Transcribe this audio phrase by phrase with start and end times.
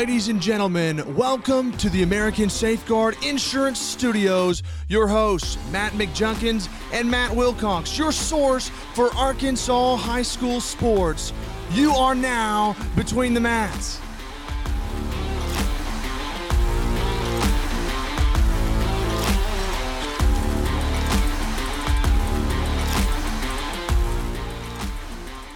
[0.00, 4.62] Ladies and gentlemen, welcome to the American Safeguard Insurance Studios.
[4.88, 11.34] Your hosts, Matt McJunkins and Matt Wilcox, your source for Arkansas high school sports.
[11.72, 14.00] You are now between the mats.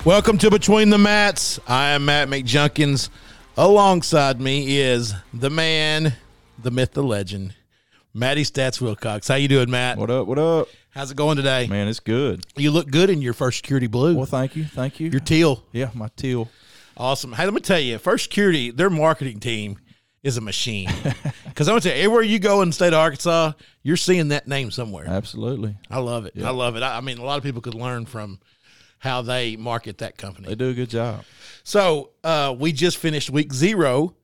[0.05, 1.59] Welcome to Between the Mats.
[1.67, 3.09] I am Matt McJunkins.
[3.57, 6.15] Alongside me is the man,
[6.61, 7.55] the myth, the legend,
[8.13, 9.29] Matty Stats Wilcox.
[9.29, 9.97] How you doing, Matt?
[9.97, 10.27] What up?
[10.27, 10.69] What up?
[10.91, 11.69] How's it going today?
[11.69, 12.45] Man, it's good.
[12.57, 14.17] You look good in your first security blue.
[14.17, 14.65] Well, thank you.
[14.65, 15.09] Thank you.
[15.09, 15.63] Your teal.
[15.71, 16.49] yeah, my teal.
[16.97, 17.33] Awesome.
[17.33, 19.79] Hey, let me tell you, First Security, their marketing team
[20.23, 20.89] is a machine.
[21.45, 23.53] Because I'm to tell you, everywhere you go in the state of Arkansas,
[23.85, 25.07] you're seeing that name somewhere.
[25.07, 25.77] Absolutely.
[25.89, 26.33] I love it.
[26.43, 26.83] I love it.
[26.83, 28.41] I, I mean, a lot of people could learn from
[29.05, 30.49] how they market that company.
[30.49, 31.25] They do a good job.
[31.63, 34.15] So uh, we just finished week zero.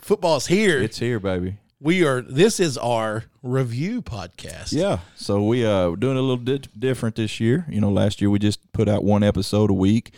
[0.00, 0.82] Football's here.
[0.82, 1.56] It's here, baby.
[1.80, 2.20] we are.
[2.22, 4.72] This is our review podcast.
[4.72, 4.98] Yeah.
[5.16, 7.66] So we uh we're doing a little di- different this year.
[7.68, 10.12] You know, last year we just put out one episode a week.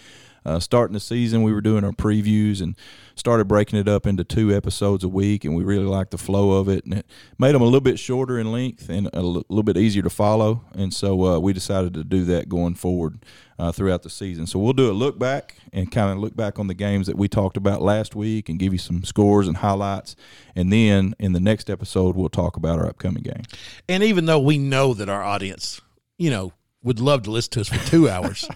[0.44, 2.76] Uh, starting the season, we were doing our previews and
[3.16, 6.52] started breaking it up into two episodes a week, and we really liked the flow
[6.52, 7.06] of it, and it
[7.38, 10.64] made them a little bit shorter in length and a little bit easier to follow.
[10.74, 13.24] And so uh, we decided to do that going forward
[13.58, 14.46] uh, throughout the season.
[14.46, 17.16] So we'll do a look back and kind of look back on the games that
[17.16, 20.16] we talked about last week and give you some scores and highlights.
[20.54, 23.42] And then in the next episode, we'll talk about our upcoming game.
[23.88, 25.80] And even though we know that our audience,
[26.18, 28.48] you know, would love to listen to us for two hours,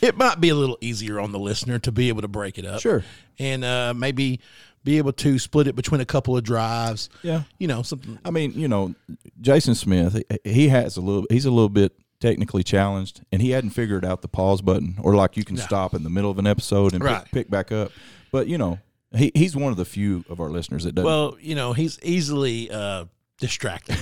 [0.00, 2.64] it might be a little easier on the listener to be able to break it
[2.64, 2.80] up.
[2.80, 3.04] Sure.
[3.38, 4.40] And uh, maybe
[4.84, 7.10] be able to split it between a couple of drives.
[7.22, 7.42] Yeah.
[7.58, 8.18] You know, something.
[8.24, 8.94] I mean, you know,
[9.40, 13.50] Jason Smith, he, he has a little, he's a little bit technically challenged, and he
[13.50, 16.38] hadn't figured out the pause button or like you can stop in the middle of
[16.38, 17.22] an episode and Right.
[17.24, 17.92] pick, pick back up.
[18.32, 18.78] But, you know,
[19.16, 21.06] he, he's one of the few of our listeners that doesn't.
[21.06, 23.04] Well, you know, he's easily uh,
[23.38, 23.96] distracted.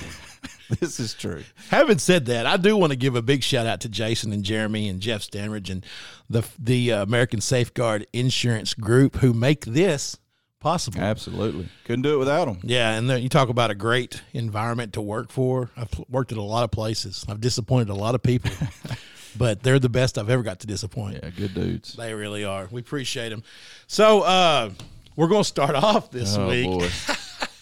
[0.79, 1.43] this is true.
[1.69, 4.43] Having said that, I do want to give a big shout out to Jason and
[4.43, 5.85] Jeremy and Jeff Stanridge and
[6.29, 10.17] the the uh, American Safeguard Insurance Group who make this
[10.59, 10.99] possible.
[10.99, 11.69] Absolutely.
[11.85, 12.59] Couldn't do it without them.
[12.63, 15.69] Yeah, and there, you talk about a great environment to work for.
[15.77, 17.23] I've worked at a lot of places.
[17.29, 18.51] I've disappointed a lot of people,
[19.37, 21.19] but they're the best I've ever got to disappoint.
[21.23, 21.93] Yeah, good dudes.
[21.93, 22.67] They really are.
[22.71, 23.43] We appreciate them.
[23.85, 24.71] So uh,
[25.15, 26.91] we're going to start off this Oh, week.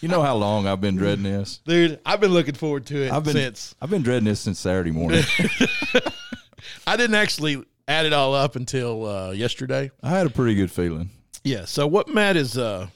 [0.00, 1.60] You know how long I've been dreading this?
[1.66, 2.00] dude.
[2.04, 4.90] I've been looking forward to it I've been, since I've been dreading this since Saturday
[4.90, 5.24] morning.
[6.86, 9.90] I didn't actually add it all up until uh, yesterday.
[10.02, 11.10] I had a pretty good feeling.
[11.44, 11.64] Yeah.
[11.64, 12.88] So what Matt is uh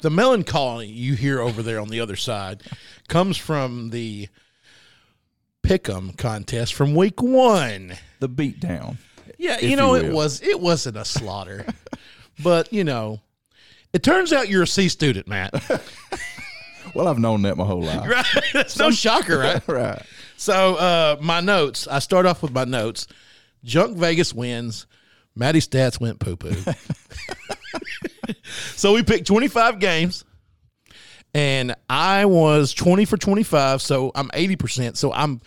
[0.00, 2.62] the melancholy you hear over there on the other side
[3.08, 4.28] comes from the
[5.62, 7.94] pick'em contest from week one.
[8.20, 8.96] The beatdown.
[9.38, 11.66] Yeah, you know you it was it wasn't a slaughter,
[12.42, 13.20] but you know,
[13.92, 15.52] it turns out you're a C student, Matt.
[16.94, 18.08] Well, I've known that my whole life.
[18.08, 18.44] right?
[18.52, 19.62] That's no shocker, right?
[19.68, 20.02] right.
[20.36, 21.86] So uh, my notes.
[21.88, 23.06] I start off with my notes.
[23.64, 24.86] Junk Vegas wins.
[25.34, 26.54] Matty Stats went poo poo.
[28.76, 30.24] so we picked 25 games,
[31.32, 33.80] and I was 20 for 25.
[33.80, 34.96] So I'm 80%.
[34.96, 35.40] So I'm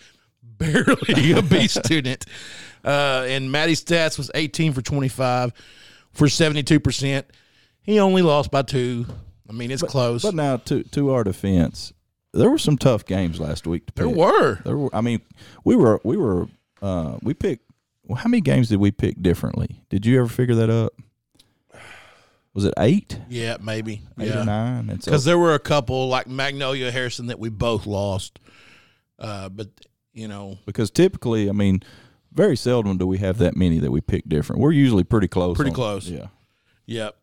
[0.58, 2.26] barely a B student.
[2.84, 5.52] Uh, and Matty Stats was 18 for 25
[6.12, 7.24] for 72%.
[7.82, 9.06] He only lost by two.
[9.48, 10.22] I mean, it's close.
[10.22, 11.92] But now, to to our defense,
[12.32, 14.06] there were some tough games last week to pick.
[14.06, 14.56] there were.
[14.64, 14.94] There were.
[14.94, 15.20] I mean,
[15.64, 16.48] we were we were
[16.82, 17.64] uh, we picked.
[18.04, 19.82] Well, how many games did we pick differently?
[19.88, 20.92] Did you ever figure that up?
[22.54, 24.00] Was it eight, Yeah, maybe.
[24.18, 24.40] eight yeah.
[24.40, 24.86] or nine?
[24.86, 28.38] Because there were a couple like Magnolia Harrison that we both lost.
[29.18, 29.68] Uh, but
[30.14, 31.82] you know, because typically, I mean,
[32.32, 34.62] very seldom do we have that many that we pick different.
[34.62, 35.54] We're usually pretty close.
[35.56, 36.08] Pretty on- close.
[36.08, 36.28] Yeah.
[36.86, 37.16] yep.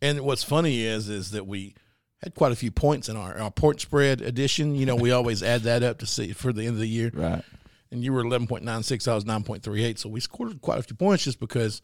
[0.00, 1.74] And what's funny is is that we
[2.22, 4.74] had quite a few points in our, our point spread edition.
[4.74, 7.10] You know, we always add that up to see for the end of the year.
[7.12, 7.42] Right.
[7.90, 9.08] And you were eleven point nine six.
[9.08, 9.98] I was nine point three eight.
[9.98, 11.82] So we scored quite a few points just because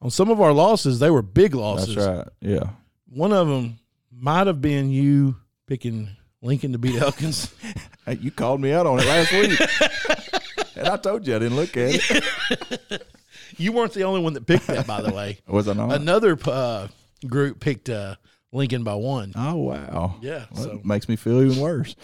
[0.00, 1.94] on some of our losses they were big losses.
[1.94, 2.28] That's right.
[2.40, 2.70] Yeah.
[3.08, 3.78] One of them
[4.12, 6.10] might have been you picking
[6.42, 7.52] Lincoln to beat Elkins.
[8.06, 9.58] Hey, you called me out on it last week,
[10.76, 13.06] and I told you I didn't look at it.
[13.56, 15.38] you weren't the only one that picked that, by the way.
[15.48, 15.90] Was I not?
[15.90, 16.88] Another uh,
[17.26, 18.16] group picked uh,
[18.52, 19.32] Lincoln by one.
[19.36, 20.16] oh wow.
[20.20, 21.96] Yeah, Well, so it makes me feel even worse.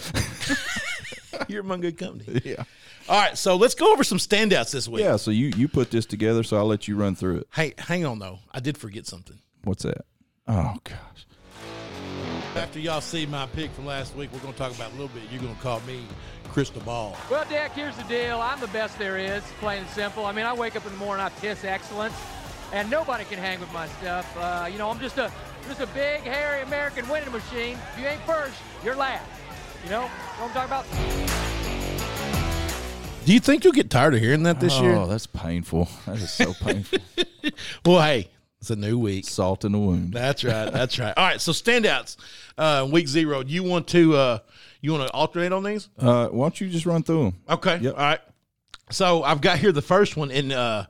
[1.49, 2.41] you're among good company.
[2.45, 2.65] yeah.
[3.09, 5.03] All right, so let's go over some standouts this week.
[5.03, 5.17] Yeah.
[5.17, 7.49] So you you put this together, so I'll let you run through it.
[7.55, 8.39] Hey, hang on though.
[8.53, 9.39] I did forget something.
[9.65, 10.05] What's that?
[10.47, 11.27] Oh gosh.
[12.57, 15.01] After y'all see my pick from last week, we're going to talk about it a
[15.01, 15.23] little bit.
[15.31, 16.05] You're going to call me
[16.49, 17.17] Crystal Ball.
[17.31, 18.41] Well, Dak, here's the deal.
[18.41, 20.27] I'm the best there is, plain and simple.
[20.27, 22.15] I mean, I wake up in the morning, I piss excellence,
[22.73, 24.37] and nobody can hang with my stuff.
[24.37, 25.31] Uh, you know, I'm just a
[25.69, 27.79] Just a big, hairy American winning machine.
[27.93, 29.25] If you ain't first, you're last.
[29.85, 30.87] You know what I'm talking about?
[33.27, 34.95] Do you think you'll get tired of hearing that this oh, year?
[34.97, 35.89] Oh, that's painful.
[36.07, 36.99] That is so painful.
[37.87, 38.29] Well, hey,
[38.61, 39.25] it's a new week.
[39.25, 40.13] Salt in the wound.
[40.13, 40.71] That's right.
[40.71, 41.15] That's right.
[41.17, 41.41] All right.
[41.41, 42.17] So standouts,
[42.59, 43.43] uh, week zero.
[43.43, 44.39] You want to uh,
[44.83, 45.89] you want to alternate on these?
[45.99, 47.37] Uh, why don't you just run through them?
[47.49, 47.79] Okay.
[47.79, 47.95] Yep.
[47.95, 48.21] All right.
[48.91, 50.87] So I've got here the first one, and uh,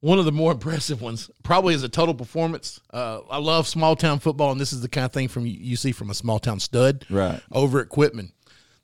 [0.00, 2.80] one of the more impressive ones probably is a total performance.
[2.92, 5.76] Uh, I love small town football, and this is the kind of thing from you
[5.76, 7.06] see from a small town stud.
[7.10, 7.40] Right.
[7.52, 8.32] Over at Quitman,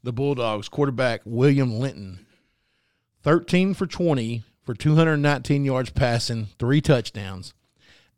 [0.02, 2.26] the Bulldogs quarterback William Linton,
[3.22, 7.54] thirteen for twenty for two hundred nineteen yards passing, three touchdowns,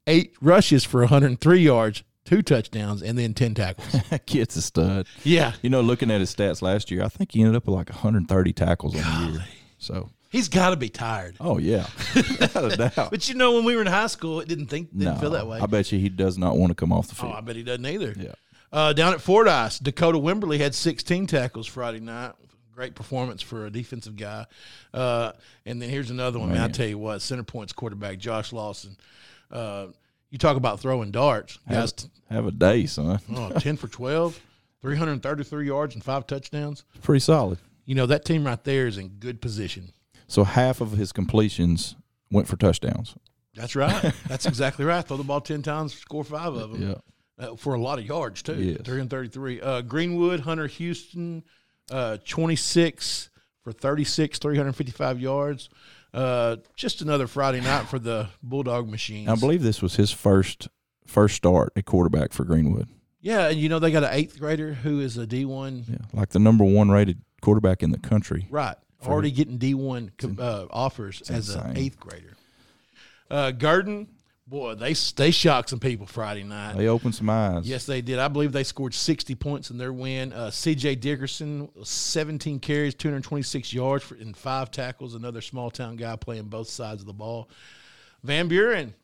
[0.07, 3.95] eight rushes for one hundred three yards, two touchdowns, and then ten tackles.
[4.27, 5.07] Kid's a stud.
[5.25, 5.53] yeah.
[5.63, 7.91] You know, looking at his stats last year, I think he ended up with like
[7.91, 9.45] 130 tackles on the year.
[9.79, 11.37] So, He's got to be tired.
[11.41, 13.11] oh yeah, without a doubt.
[13.11, 15.31] But you know, when we were in high school, it didn't think didn't No, feel
[15.31, 15.59] that way.
[15.61, 17.33] I bet you he does not want to come off the field.
[17.35, 17.39] Oh.
[17.39, 18.15] I bet he doesn't either.
[18.19, 18.33] Yeah.
[18.73, 22.33] Uh, down at Fordyce, Dakota Wimberly had 16 tackles Friday night.
[22.75, 24.45] Great performance for a defensive guy.
[24.93, 25.33] Uh,
[25.65, 26.49] and then here's another one.
[26.51, 26.73] Man, I Man.
[26.73, 28.97] tell you what, Centerpoint's quarterback Josh Lawson.
[29.51, 29.87] Uh,
[30.31, 31.93] you talk about throwing darts, guys.
[31.93, 33.19] t- Have a day, son.
[33.35, 34.39] oh, 10 for 12,
[34.83, 36.85] 333 yards and five touchdowns.
[37.03, 37.59] Pretty solid.
[37.87, 39.93] You know that team right there is in good position.
[40.29, 41.97] So half of his completions
[42.31, 43.15] went for touchdowns.
[43.55, 44.13] That's right.
[44.29, 45.05] That's exactly right.
[45.07, 46.83] Throw the ball 10 times, score five of them.
[47.39, 47.45] Yeah.
[47.47, 48.61] uh, for a lot of yards too.
[48.63, 48.83] Yes.
[48.85, 49.61] 333.
[49.61, 51.43] Uh, Greenwood, Hunter Houston,
[51.91, 53.31] uh, 26
[53.63, 55.69] for 36, 355 yards.
[56.13, 59.29] Uh, just another Friday night for the Bulldog machines.
[59.29, 60.69] I believe this was his first
[61.07, 62.89] first start at quarterback for Greenwood.
[63.21, 65.85] yeah, and you know they got an eighth grader who is a D one.
[65.89, 68.47] Yeah, like the number one rated quarterback in the country.
[68.51, 72.37] Right, already getting D one uh, offers as an eighth grader.
[73.31, 74.09] Uh, Gurdon,
[74.47, 76.77] boy, they they shocked some people Friday night.
[76.77, 77.69] They opened some eyes.
[77.69, 78.19] Yes, they did.
[78.19, 80.33] I believe they scored 60 points in their win.
[80.33, 80.97] Uh, C.J.
[80.97, 85.15] Dickerson, 17 carries, 226 yards for, and five tackles.
[85.15, 87.49] Another small town guy playing both sides of the ball.
[88.23, 88.95] Van Buren,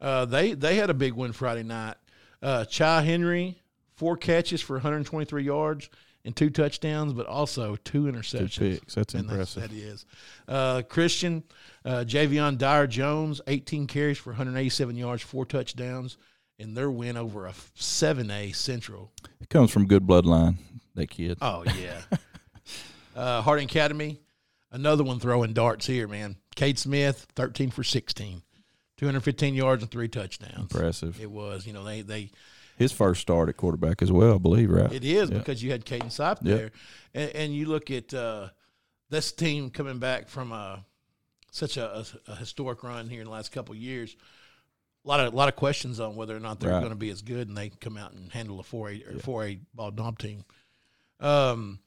[0.00, 1.96] uh, they they had a big win Friday night.
[2.42, 3.60] Uh, Chai Henry,
[3.96, 5.88] four catches for 123 yards
[6.24, 8.58] and two touchdowns, but also two interceptions.
[8.58, 8.94] picks.
[8.94, 9.62] That's And impressive.
[9.62, 10.04] that is.
[10.46, 11.42] Uh, Christian,
[11.84, 16.18] uh, Javion Dyer Jones, 18 carries for 187 yards, four touchdowns,
[16.58, 19.12] in their win over a 7A Central.
[19.40, 20.56] It comes from good bloodline.
[20.94, 21.38] That kid.
[21.40, 22.02] Oh, yeah.
[23.16, 24.20] uh, Harding Academy,
[24.70, 26.36] another one throwing darts here, man.
[26.56, 28.42] Cade Smith, 13 for 16,
[28.98, 30.58] 215 yards and three touchdowns.
[30.74, 31.18] Impressive.
[31.20, 32.30] It was, you know, they, they,
[32.80, 34.90] His first start at quarterback as well, I believe, right?
[34.90, 35.36] It is Yeah.
[35.36, 36.56] because you had Caden Sipe Yeah.
[36.56, 36.70] there,
[37.12, 38.48] and, and you look at uh,
[39.10, 40.82] this team coming back from a,
[41.50, 44.16] such a, a, historic run here in the last couple of years.
[45.04, 46.80] A lot of a lot of questions on whether or not they're Right.
[46.80, 49.18] going to be as good, and they come out and handle a four A or
[49.18, 50.46] four A Bald Knob team.
[51.20, 51.80] Um,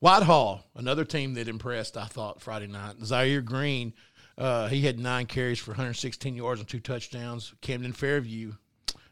[0.00, 2.96] Whitehall, another team that impressed, I thought Friday night.
[3.02, 3.94] Zaire Green,
[4.36, 7.54] uh, he had nine carries for 116 yards and two touchdowns.
[7.62, 8.52] Camden Fairview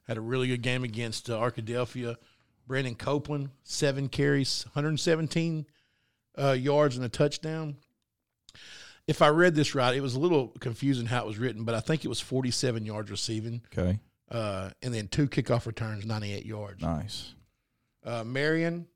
[0.07, 2.17] had a really good game against uh, Arkadelphia.
[2.67, 5.67] Brandon Copeland, seven carries, 117
[6.39, 7.77] uh, yards and a touchdown.
[9.07, 11.75] If I read this right, it was a little confusing how it was written, but
[11.75, 13.99] I think it was 47 yards receiving, Okay.
[14.31, 16.81] uh, and then two kickoff returns, 98 yards.
[16.81, 17.35] Nice.
[18.03, 18.87] Uh, Marion,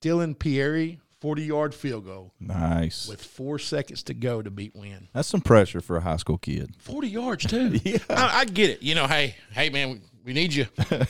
[0.00, 3.08] Dylan Pieri, 40 yard field goal Nice.
[3.08, 5.08] with four seconds to go to beat Wynne.
[5.14, 6.74] That's some pressure for a high school kid.
[6.80, 7.80] 40 yards, too.
[7.82, 7.96] Yeah.
[8.10, 8.82] I, I get it.
[8.82, 10.66] You know, hey, hey, man, we, we need you.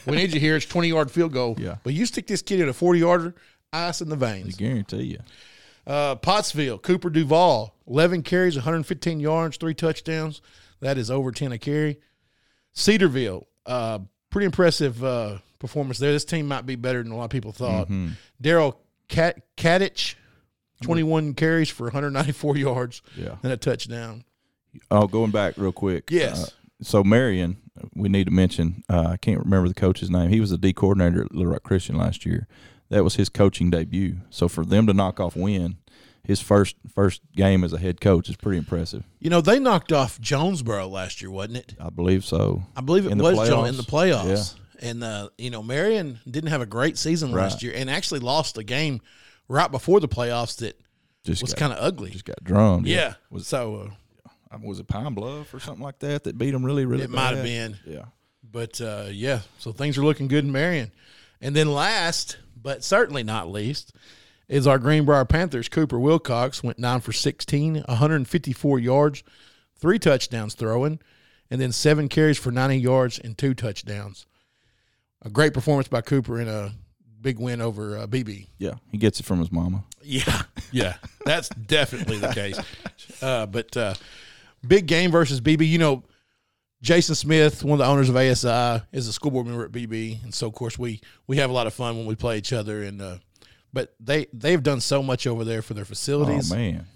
[0.07, 0.55] We need you here.
[0.55, 1.57] It's 20 yard field goal.
[1.65, 1.79] Yeah.
[1.83, 3.35] But you stick this kid in a 40 yarder,
[3.73, 4.55] ice in the veins.
[4.55, 5.19] I guarantee you.
[5.85, 10.43] Uh, Pottsville, Cooper Duval, 11 carries, 115 yards, three touchdowns.
[10.79, 11.99] That is over 10 a carry.
[12.73, 13.99] Cedarville, uh,
[14.31, 16.13] pretty impressive uh, performance there.
[16.13, 17.87] This team might be better than a lot of people thought.
[17.89, 18.11] Mm-hmm.
[18.41, 18.77] Daryl
[19.09, 20.15] Kat- Kadich,
[20.83, 23.37] 21 carries for 194 yards Yeah.
[23.43, 24.25] and a touchdown.
[24.91, 26.11] Oh, going back real quick.
[26.11, 26.45] Yes.
[26.45, 26.51] Uh,
[26.83, 27.59] so Marion,
[27.95, 28.83] we need to mention.
[28.89, 30.31] Uh, I can't remember the coach's name.
[30.31, 32.47] He was the D coordinator at Little Rock Christian last year.
[32.91, 34.17] That was his coaching debut.
[34.31, 35.77] So for them to knock off Wynne,
[36.23, 39.05] his first first game as a head coach is pretty impressive.
[39.21, 41.75] You know, they knocked off Jonesboro last year, wasn't it?
[41.81, 42.65] I believe so.
[42.77, 44.57] I believe it In was Jones in the playoffs.
[44.81, 48.59] And, uh, you know, Marion didn't have a great season last year and actually lost
[48.59, 49.01] a game
[49.49, 50.79] right before the playoffs that
[51.25, 52.11] Just was kind of ugly.
[52.11, 52.87] just got drummed.
[52.87, 53.15] yeah.
[53.31, 53.93] Was so
[54.53, 57.05] uh, was it Pine Bluff or something like that that beat them really really?
[57.05, 57.77] it might have been.
[57.87, 58.05] Yeah.
[58.51, 60.93] But uh, yeah, so things are looking good in Marion.
[61.41, 63.93] And then last, but certainly not least,
[64.49, 65.69] is our Greenbrier Panthers.
[65.69, 69.23] Cooper Wilcox went nine for 16, 154 yards,
[69.77, 71.01] three touchdowns throwing.
[71.51, 74.25] and then seven carries for 90 yards and two touchdowns.
[75.25, 76.73] A great performance by Cooper and a
[77.21, 78.45] big win over uh, Beebe.
[78.59, 79.85] Yeah, he gets it from his mama.
[80.03, 82.61] Yeah, yeah, that's definitely the case.
[83.23, 83.95] Uh, but uh,
[84.67, 85.67] big game versus Beebe.
[85.67, 86.05] You know,
[86.83, 90.19] Jason Smith, one of the owners of ASI, is a school board member at Beebe,
[90.23, 92.53] and so of course we we have a lot of fun when we play each
[92.53, 92.83] other.
[92.83, 93.17] And uh,
[93.73, 96.53] but they they've done so much over there for their facilities.
[96.53, 96.87] Oh man,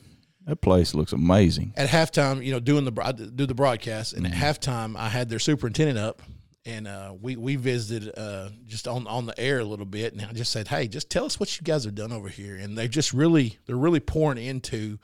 [0.47, 1.73] that place looks amazing.
[1.77, 5.39] At halftime, you know, doing the do the broadcast, and at halftime, I had their
[5.39, 6.23] superintendent up,
[6.69, 10.23] and uh, we we visited uh, just on on the air a little bit, and
[10.23, 12.77] I just said, "Hey, just tell us what you guys have done over here." And
[12.77, 14.99] they just really they're really pouring into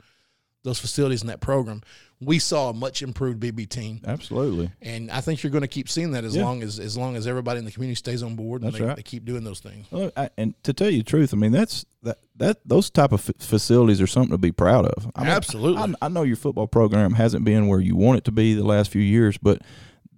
[0.63, 1.81] those facilities and that program.
[2.21, 4.71] We saw a much improved Beebe team, Absolutely.
[4.81, 6.45] and I think you're going to keep seeing that as Yeah.
[6.45, 8.95] long as as long as everybody in the community stays on board and they, right.
[8.95, 9.85] they keep doing those things.
[9.91, 13.11] Well, I, and to tell you the truth, I mean that's that that those type
[13.11, 15.11] of f- facilities are something to be proud of.
[15.15, 15.81] I mean, Absolutely.
[16.01, 18.63] I, I know your football program hasn't been where you want it to be the
[18.65, 19.61] last few years, but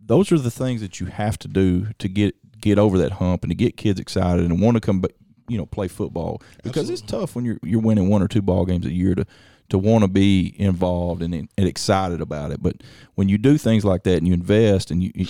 [0.08, 3.44] those are the things that you have to do to get get over that hump
[3.44, 5.10] and to get kids excited and want to come, ba-
[5.48, 8.66] you know, play football because it's tough when you're you're winning one or two ball
[8.66, 9.26] games a year to
[9.70, 12.64] to want to be involved and, and excited about it.
[12.64, 12.82] But
[13.16, 15.26] when you do things like that and you invest and you, you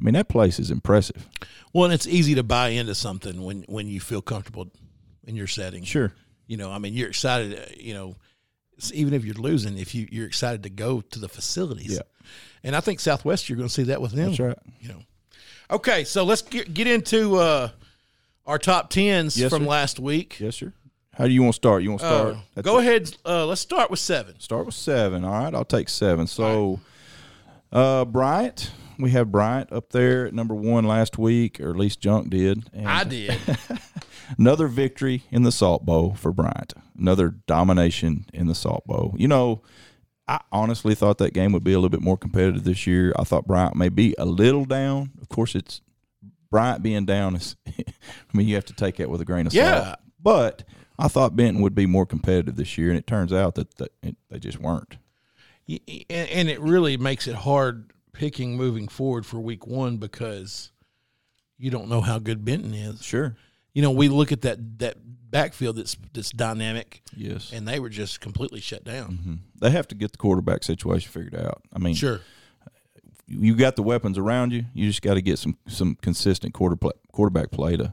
[0.00, 1.28] I mean, that place is impressive.
[1.72, 4.68] Well, and it's easy to buy into something when when you feel comfortable
[5.24, 5.84] in your setting.
[5.84, 6.12] Sure.
[6.48, 7.56] You know, I mean, you're excited.
[7.58, 8.16] uh, You know,
[8.92, 11.92] even if you're losing, if you you're excited to go to the facilities.
[11.94, 12.02] Yeah.
[12.64, 14.26] And I think Southwest, you're going to see that with them.
[14.28, 14.58] That's right.
[14.80, 14.98] You know.
[15.70, 17.70] Okay, so let's get get into uh,
[18.46, 19.68] our top tens Yes, from sir.
[19.68, 20.38] last week.
[20.40, 20.72] Yes, sir.
[21.14, 21.82] How do you want to start?
[21.82, 22.36] You want to Uh, start?
[22.54, 22.82] That's go it.
[22.86, 23.16] ahead.
[23.26, 24.38] Uh, let's start with seven.
[24.40, 25.24] Start with seven.
[25.24, 26.26] All right, I'll take seven.
[26.26, 26.80] So,
[27.70, 32.00] uh, Bryant, we have Bryant up there at number one last week, or at least
[32.00, 32.68] Junk did.
[32.72, 33.36] And I did.
[34.38, 36.72] Another victory in the Salt Bowl for Bryant.
[36.98, 39.14] Another domination in the Salt Bowl.
[39.18, 39.62] You know,
[40.28, 43.12] I honestly thought that game would be a little bit more competitive this year.
[43.18, 45.10] I thought Bryant may be a little down.
[45.20, 45.80] Of course, it's
[46.50, 47.56] Bryant being down is.
[47.66, 47.82] I
[48.32, 49.84] mean, you have to take that with a grain of Yeah.
[49.84, 49.98] salt.
[50.22, 50.64] But
[50.98, 53.76] I thought Benton would be more competitive this year, and it turns out that,
[54.30, 54.96] they just weren't.
[55.68, 57.90] Y- y- and, and it really makes it hard
[58.22, 60.70] picking moving forward for week one because
[61.58, 63.02] you don't know how good Benton is.
[63.02, 63.34] Sure.
[63.74, 64.96] You know, we look at that that
[65.28, 67.50] backfield that's that's dynamic, Yes.
[67.52, 69.18] and they were just completely shut down.
[69.26, 69.38] Mhm.
[69.60, 71.62] They have to get the quarterback situation figured out.
[71.72, 72.20] I mean, Sure.
[73.26, 74.66] you got the weapons around you.
[74.72, 77.92] You just got to get some some consistent quarter play, quarterback play to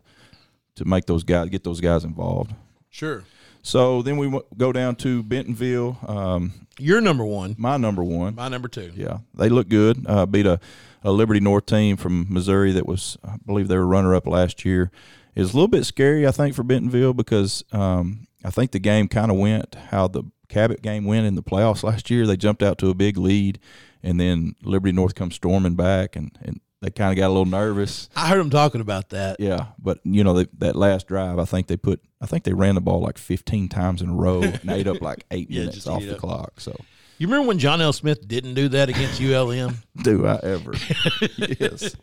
[0.76, 2.54] to make those guys get those guys involved.
[2.92, 3.24] Sure.
[3.62, 5.98] So then we w- go down to Bentonville.
[6.08, 7.56] Um, You're number one.
[7.58, 8.36] my number one.
[8.36, 8.92] My number two.
[8.96, 10.06] Yeah, they look good.
[10.08, 10.60] Uh, beat a,
[11.04, 14.66] a Liberty North team from Missouri that was, I believe, they were runner up last
[14.66, 14.92] year.
[15.36, 18.80] It was a little bit scary, I think, for Bentonville because um, I think the
[18.80, 22.26] game kind of went how the Cabot game went in the playoffs last year.
[22.26, 23.60] They jumped out to a big lead,
[24.02, 27.46] and then Liberty North comes storming back, and, and they kind of got a little
[27.46, 28.10] nervous.
[28.16, 29.40] I heard them talking about that.
[29.40, 32.54] Yeah, but you know they, that last drive, I think they put, I think they
[32.54, 35.62] ran the ball like 15 times in a row and ate up like eight Yeah,
[35.62, 36.20] minutes off the up.
[36.20, 36.60] clock.
[36.62, 36.76] So
[37.18, 37.92] You remember when John L.
[37.94, 39.76] Smith didn't do that against ULM?
[40.04, 40.74] do I ever?
[41.60, 41.96] yes.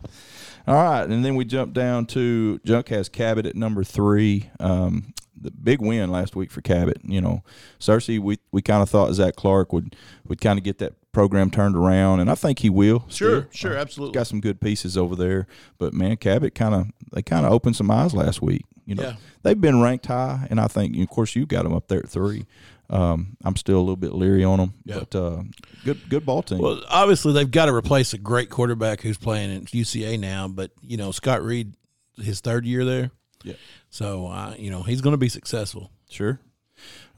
[0.68, 4.50] All right, and then we jump down to Junk has Cabot at number three.
[4.58, 6.98] Um, the big win last week for Cabot.
[7.04, 7.42] You know,
[7.78, 9.94] Searcy, we we kind of thought Zach Clark would
[10.26, 13.06] would kind of get that program turned around, and I think he will.
[13.08, 13.50] Sure, still.
[13.52, 14.12] sure, Uh, absolutely.
[14.14, 15.46] got some good pieces over there,
[15.78, 18.66] but man, Cabot kind of they kind of opened some eyes last week.
[18.84, 19.16] You know, Yeah.
[19.42, 22.08] they've been ranked high, and I think, of course, you got them up there at
[22.10, 22.44] three.
[22.90, 24.98] Um, I'm still a little bit leery on them, Yeah.
[25.00, 25.42] but uh,
[25.86, 26.58] good good ball team.
[26.58, 30.70] Well, obviously they've got to replace a great quarterback who's playing at UCA now, but
[30.82, 31.72] you know Scott Reed,
[32.16, 33.10] his third year there,
[33.42, 33.54] yeah.
[33.88, 35.90] so uh, you know he's going to be successful.
[36.10, 36.38] Sure.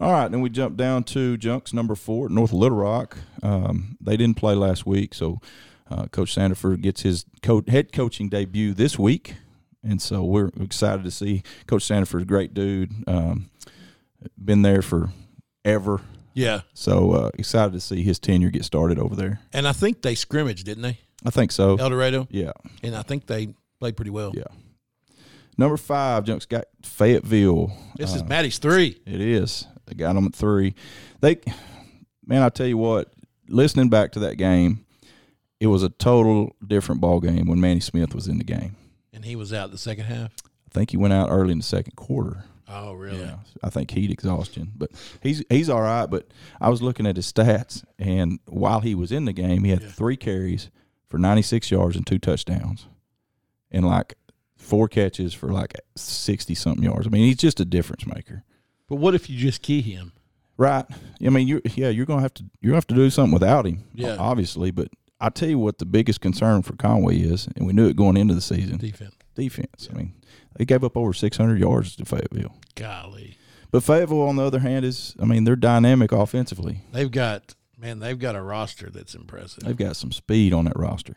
[0.00, 3.16] All right, then we jump down to Junks number four, North Little Rock.
[3.42, 5.40] Um, they didn't play last week, so
[5.90, 9.34] uh, Coach Sandefur gets his co- head coaching debut this week,
[9.82, 12.92] and so we're excited to see Coach Sandefur's a great dude.
[13.08, 13.50] Um,
[14.42, 15.10] been there for
[15.64, 16.00] ever,
[16.34, 19.40] Yeah, so uh, excited to see his tenure get started over there.
[19.52, 21.76] and I think they scrimmaged, didn't they, I think so.
[21.76, 22.26] El Dorado?
[22.30, 24.32] Yeah, And I think they played pretty well.
[24.34, 24.44] yeah.
[25.58, 27.72] Number five, Junks got Fayetteville.
[27.96, 29.00] This is Uh, Maddie's three.
[29.04, 29.66] It is.
[29.86, 30.74] They got them at three.
[31.20, 31.38] They,
[32.24, 33.12] man, I tell you what.
[33.48, 34.84] Listening back to that game,
[35.58, 38.76] it was a total different ball game when Manny Smith was in the game.
[39.12, 40.32] And he was out the second half.
[40.44, 42.44] I think he went out early in the second quarter.
[42.68, 43.20] Oh, really?
[43.20, 44.90] Yeah, I think heat exhaustion, but
[45.22, 46.04] he's he's all right.
[46.04, 46.26] But
[46.60, 49.80] I was looking at his stats, and while he was in the game, he had
[49.80, 49.88] Yeah.
[49.88, 50.68] three carries
[51.08, 52.86] for 96 yards and two touchdowns,
[53.70, 54.16] and like
[54.68, 57.06] four catches for like 60 something yards.
[57.06, 58.44] I mean, he's just a difference maker.
[58.88, 60.12] But what if you just key him?
[60.56, 60.84] Right.
[61.24, 63.66] I mean, you're yeah, you're gonna have to you're gonna have to do something without
[63.66, 63.84] him.
[63.94, 64.16] Yeah.
[64.18, 64.70] obviously.
[64.70, 64.88] But
[65.20, 68.16] I tell you what, the biggest concern for Conway is, and we knew it going
[68.16, 69.14] into the season, Defense.
[69.34, 69.88] defense.
[69.92, 70.14] I mean,
[70.56, 72.56] they gave up over 600 yards to Fayetteville.
[72.74, 73.36] Golly.
[73.70, 76.80] But Fayetteville, on the other hand, is I mean they're dynamic offensively.
[76.92, 79.62] They've got man, they've got a roster that's impressive.
[79.64, 81.16] They've got some speed on that roster.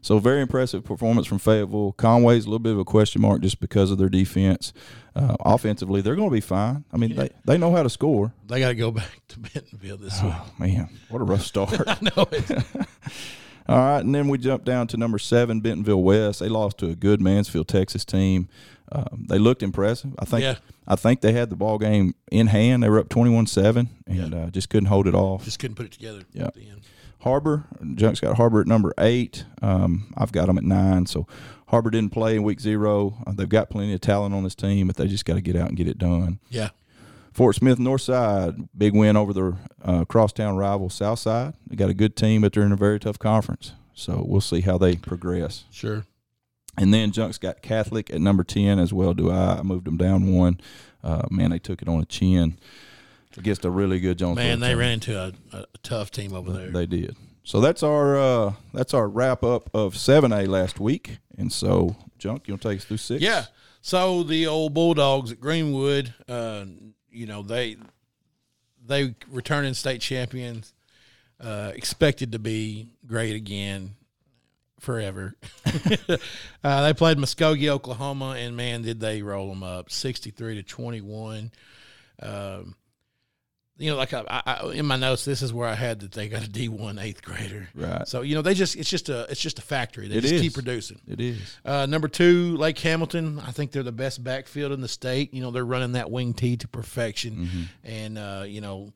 [0.00, 1.92] So very impressive performance from Fayetteville.
[1.92, 4.72] Conway's a little bit of a question mark just because of their defense.
[5.14, 6.84] Uh, offensively, they're going to be fine.
[6.92, 8.32] I mean, they, they know how to score.
[8.46, 10.32] They got to go back to Bentonville this week.
[10.34, 11.80] Oh man, what a rough start!
[11.86, 12.50] I know it.
[13.68, 16.40] All right, and then we jump down to number seven, Bentonville West.
[16.40, 18.48] They lost to a good Mansfield, Texas team.
[18.90, 20.14] Um, they looked impressive.
[20.18, 20.42] I think.
[20.42, 20.56] Yeah.
[20.86, 22.82] I think they had the ball game in hand.
[22.82, 25.44] They were up twenty-one-seven, and uh, just couldn't hold it off.
[25.44, 26.48] Just couldn't put it together Yeah.
[27.20, 27.64] At the end.
[27.64, 29.44] Har-Ber, Junk's got Har-Ber at number eight.
[29.62, 31.06] Um, I've got them at nine.
[31.06, 31.26] So
[31.68, 33.16] Har-Ber didn't play in week zero.
[33.26, 35.56] Uh, they've got plenty of talent on this team, but they just got to get
[35.56, 36.40] out and get it done.
[36.50, 36.70] Yeah.
[37.32, 41.54] Fort Smith Northside, big win over their uh, crosstown rival Southside.
[41.68, 43.74] They got a good team, but they're in a very tough conference.
[43.94, 45.64] So we'll see how they progress.
[45.70, 46.04] Sure.
[46.76, 49.14] And then Junk's got Catholic at number 10 as well.
[49.14, 49.58] Do I?
[49.58, 50.60] I moved them down one.
[51.02, 52.58] Uh, man, they took it on a chin
[53.38, 54.78] against a really good Jonesboro Man, they team.
[54.78, 56.70] ran into a, a tough team over there.
[56.70, 57.16] They did.
[57.44, 61.18] So that's our uh, that's our wrap up of seven A last week.
[61.38, 63.22] And so, Junk, you want to take us through six?
[63.22, 63.46] Yeah.
[63.80, 66.66] So the old Bulldogs at Greenwood, uh,
[67.10, 67.76] you know, they
[68.84, 70.74] they returning state champions,
[71.40, 73.94] uh, expected to be great again
[74.80, 75.34] forever.
[76.62, 80.62] uh, they played Muskogee, Oklahoma, and man, did they roll them up, sixty three to
[80.62, 81.50] twenty one.
[82.20, 82.74] Um,
[83.78, 86.28] you know, like I, I, in my notes, this is where I had that they
[86.28, 87.68] got a D one eighth grader.
[87.74, 88.06] Right.
[88.08, 90.08] So you know, they just it's just a it's just a factory.
[90.08, 90.40] They It just is.
[90.42, 91.00] keep producing.
[91.06, 91.56] It is.
[91.64, 93.38] Uh, number two, Lake Hamilton.
[93.40, 95.32] I think they're the best backfield in the state.
[95.32, 97.62] You know, they're running that wing T to perfection, Mm-hmm.
[97.84, 98.92] and uh, you know,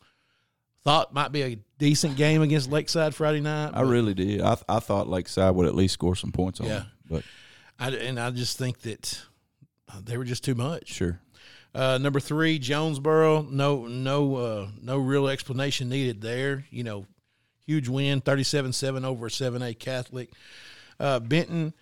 [0.85, 3.71] thought might be a decent game against Lakeside Friday night.
[3.75, 4.41] I really did.
[4.41, 6.73] I I thought Lakeside would at least score some points on Yeah.
[6.78, 6.87] them.
[7.09, 7.25] But
[7.78, 9.21] I, and I just think that
[9.93, 10.89] uh, they were just too much.
[10.93, 11.21] sure.
[11.75, 13.43] Uh, number three, Jonesboro.
[13.43, 16.67] No, no, uh, no real explanation needed there.
[16.71, 17.06] You know,
[17.67, 20.30] huge win, 37-7 over seven A Catholic.
[21.00, 21.73] Uh, Benton,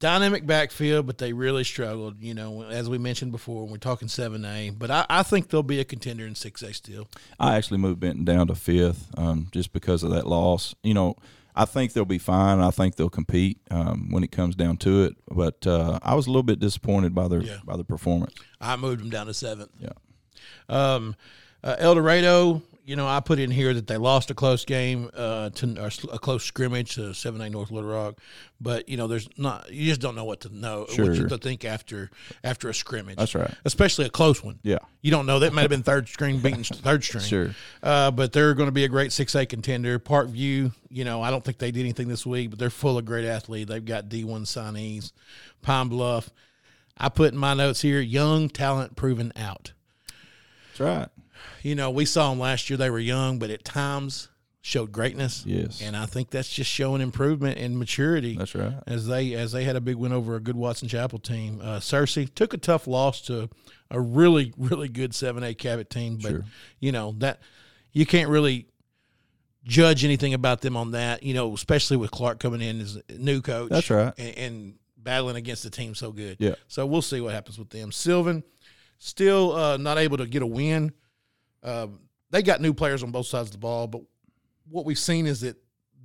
[0.00, 2.20] dynamic backfield, but they really struggled.
[2.20, 4.70] You know, as we mentioned before, we're talking seven A.
[4.70, 7.06] But I, I think they'll be a contender in six A still.
[7.38, 10.74] I actually moved Benton down to fifth um, just because of that loss.
[10.82, 11.14] You know,
[11.56, 12.60] I think they'll be fine.
[12.60, 15.16] I think they'll compete um, when it comes down to it.
[15.30, 17.58] But uh, I was a little bit disappointed by their Yeah.
[17.64, 18.34] by their performance.
[18.60, 19.70] I moved them down to seventh.
[19.78, 19.90] Yeah.
[20.68, 21.16] Um,
[21.62, 25.10] uh, El Dorado, you know, I put in here that they lost a close game
[25.16, 28.16] uh, to or a close scrimmage to Seven A North Little Rock,
[28.60, 31.14] but you know, there's not you just don't know what to know, what Sure.
[31.14, 32.10] you to think after
[32.42, 33.14] after a scrimmage.
[33.14, 33.54] That's right.
[33.64, 34.58] especially a close one.
[34.64, 34.78] Yeah.
[35.02, 37.22] You don't know that might have been third string beating third string.
[37.22, 37.54] Sure.
[37.80, 40.00] Uh, but they're going to be a great six A contender.
[40.00, 43.04] Parkview, you know, I don't think they did anything this week, but they're full of
[43.04, 43.70] great athletes.
[43.70, 45.12] They've got D one signees.
[45.62, 46.28] Pine Bluff.
[46.98, 49.74] I put in my notes here: young talent proven out
[50.70, 51.08] That's right.
[51.62, 52.76] You know, we saw them last year.
[52.76, 54.28] They were young, but at times
[54.62, 55.44] showed greatness.
[55.46, 55.80] Yes.
[55.80, 58.36] and I think that's just showing improvement and maturity.
[58.36, 58.74] That's right.
[58.86, 61.60] As they as they had a big win over a good Watson Chapel team.
[61.62, 63.48] Uh, Searcy took a tough loss to
[63.90, 66.44] a really really good seven A Cabot team, but Sure.
[66.78, 67.40] you know that
[67.92, 68.66] you can't really
[69.64, 71.22] judge anything about them on that.
[71.22, 73.70] You know, especially with Clark coming in as a new coach.
[73.70, 74.12] That's right.
[74.18, 76.36] and, and battling against the team so good.
[76.38, 76.54] Yeah.
[76.68, 77.92] So we'll see what happens with them.
[77.92, 78.42] Sylvan
[78.98, 80.92] still uh, not able to get a win.
[81.62, 84.02] Um, they got new players on both sides of the ball, but
[84.68, 85.56] what we've seen is that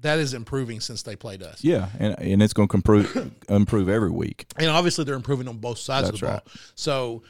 [0.02, 1.64] that is improving since they played us.
[1.64, 4.46] Yeah, and and it's going to improve improve every week.
[4.58, 6.46] And obviously they're improving on both sides That's of the right.
[6.46, 6.54] ball.
[6.76, 7.24] So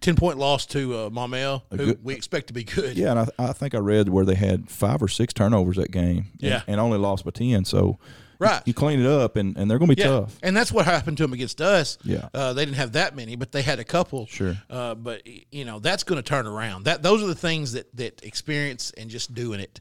[0.00, 2.96] 10 point loss to uh, Maumelle, who good- we expect to be good.
[2.96, 5.90] Yeah, and I, I think I read where they had five or six turnovers that
[5.90, 6.16] game.
[6.32, 6.62] and- Yeah.
[6.66, 7.64] and, only lost by ten.
[7.66, 7.98] So
[8.40, 8.62] Right.
[8.64, 10.36] you clean it up, and, and they're going to be Yeah, tough.
[10.42, 11.98] and that's what happened to them against us.
[12.02, 12.28] Yeah.
[12.34, 14.26] uh, they didn't have that many, but they had a couple.
[14.26, 14.56] Sure.
[14.70, 15.22] uh, but
[15.52, 16.84] you know that's going to turn around.
[16.84, 19.80] That those are the things that that experience and just doing it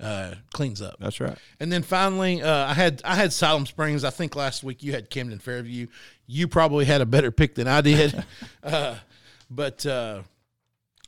[0.00, 0.96] uh, cleans up.
[0.98, 1.38] That's right.
[1.60, 4.02] And then finally, uh, I had I had Siloam Springs.
[4.02, 5.86] I think last week you had Camden Fairview.
[6.26, 8.24] You probably had a better pick than I did.
[8.64, 8.96] uh,
[9.50, 10.22] but uh,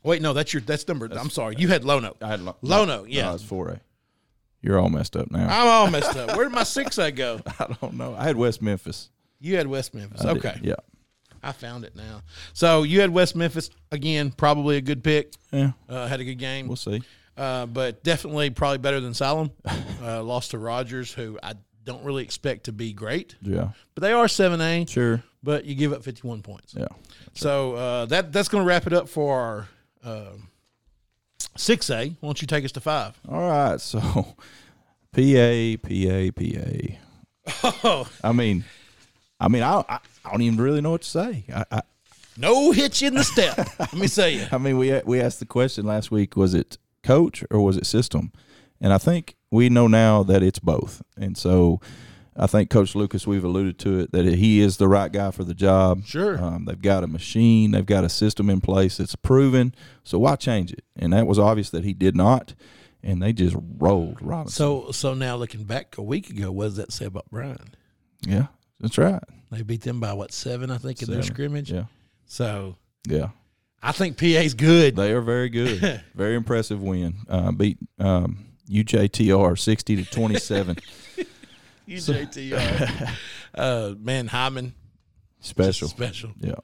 [0.03, 1.09] wait, no, that's your that's number.
[1.11, 2.21] I'm sorry, you had Lonoke.
[2.21, 3.23] I had Lo- Lonoke, yeah.
[3.23, 3.81] No, it's four A.
[4.63, 5.45] You're all messed up now.
[5.47, 6.29] I'm all messed up.
[6.37, 7.41] Where did my six I go?
[7.59, 8.15] I don't know.
[8.17, 9.09] I had West Memphis.
[9.39, 10.23] You had West Memphis.
[10.23, 10.53] I okay.
[10.53, 10.65] Did.
[10.65, 10.75] Yeah.
[11.43, 12.21] I found it now.
[12.53, 14.31] So you had West Memphis again.
[14.31, 15.33] Probably a good pick.
[15.51, 15.73] Yeah.
[15.89, 16.67] Uh, had a good game.
[16.67, 17.03] We'll see.
[17.35, 19.51] Uh, but definitely probably better than Siloam.
[20.01, 21.53] Uh, lost to Rogers, who I
[21.85, 23.37] don't really expect to be great.
[23.41, 23.69] Yeah.
[23.95, 24.89] But they are 7A.
[24.89, 25.23] Sure.
[25.41, 26.75] But you give up 51 points.
[26.77, 26.87] Yeah.
[27.33, 29.67] So uh, that that's going to wrap it up for our
[30.03, 30.31] uh,
[31.57, 32.15] 6A.
[32.19, 33.19] Why don't you take us to 5?
[33.29, 33.79] All right.
[33.79, 33.99] So
[35.13, 36.99] PA, PA, PA.
[37.83, 38.09] Oh.
[38.23, 38.63] I mean,
[39.39, 39.99] I mean, I, I,
[40.31, 41.43] don't even really know what to say.
[41.53, 41.81] I, I,
[42.37, 43.57] no hitch in the step.
[43.79, 44.53] let me say it.
[44.53, 47.85] I mean, we we asked the question last week: was it coach or was it
[47.85, 48.31] system?
[48.81, 51.01] And I think we know now that it's both.
[51.17, 51.79] And so,
[52.35, 55.43] I think Coach Lucas, we've alluded to it that he is the right guy for
[55.43, 56.03] the job.
[56.05, 56.41] Sure.
[56.43, 59.75] um, they've got a machine, they've got a system in place that's proven.
[60.03, 60.83] So why change it?
[60.95, 62.55] And that was obvious that he did not.
[63.03, 64.55] And they just rolled Robinson.
[64.55, 67.75] So so now looking back a week ago, what does that say about Bryant?
[68.25, 68.47] yeah,
[68.79, 69.21] that's right.
[69.51, 71.71] They beat them by what seven, I think, in their scrimmage.
[71.71, 71.85] Yeah,
[72.25, 73.29] So yeah.
[73.85, 74.95] I think PA's good.
[74.95, 76.01] They are very good.
[76.15, 77.15] very impressive win.
[77.27, 80.77] Uh, beat um, UJTR sixty to twenty seven.
[81.87, 83.09] UJTR.
[83.55, 84.73] uh, man, Hyman
[85.39, 85.87] Special.
[85.89, 86.31] special.
[86.39, 86.55] Yeah.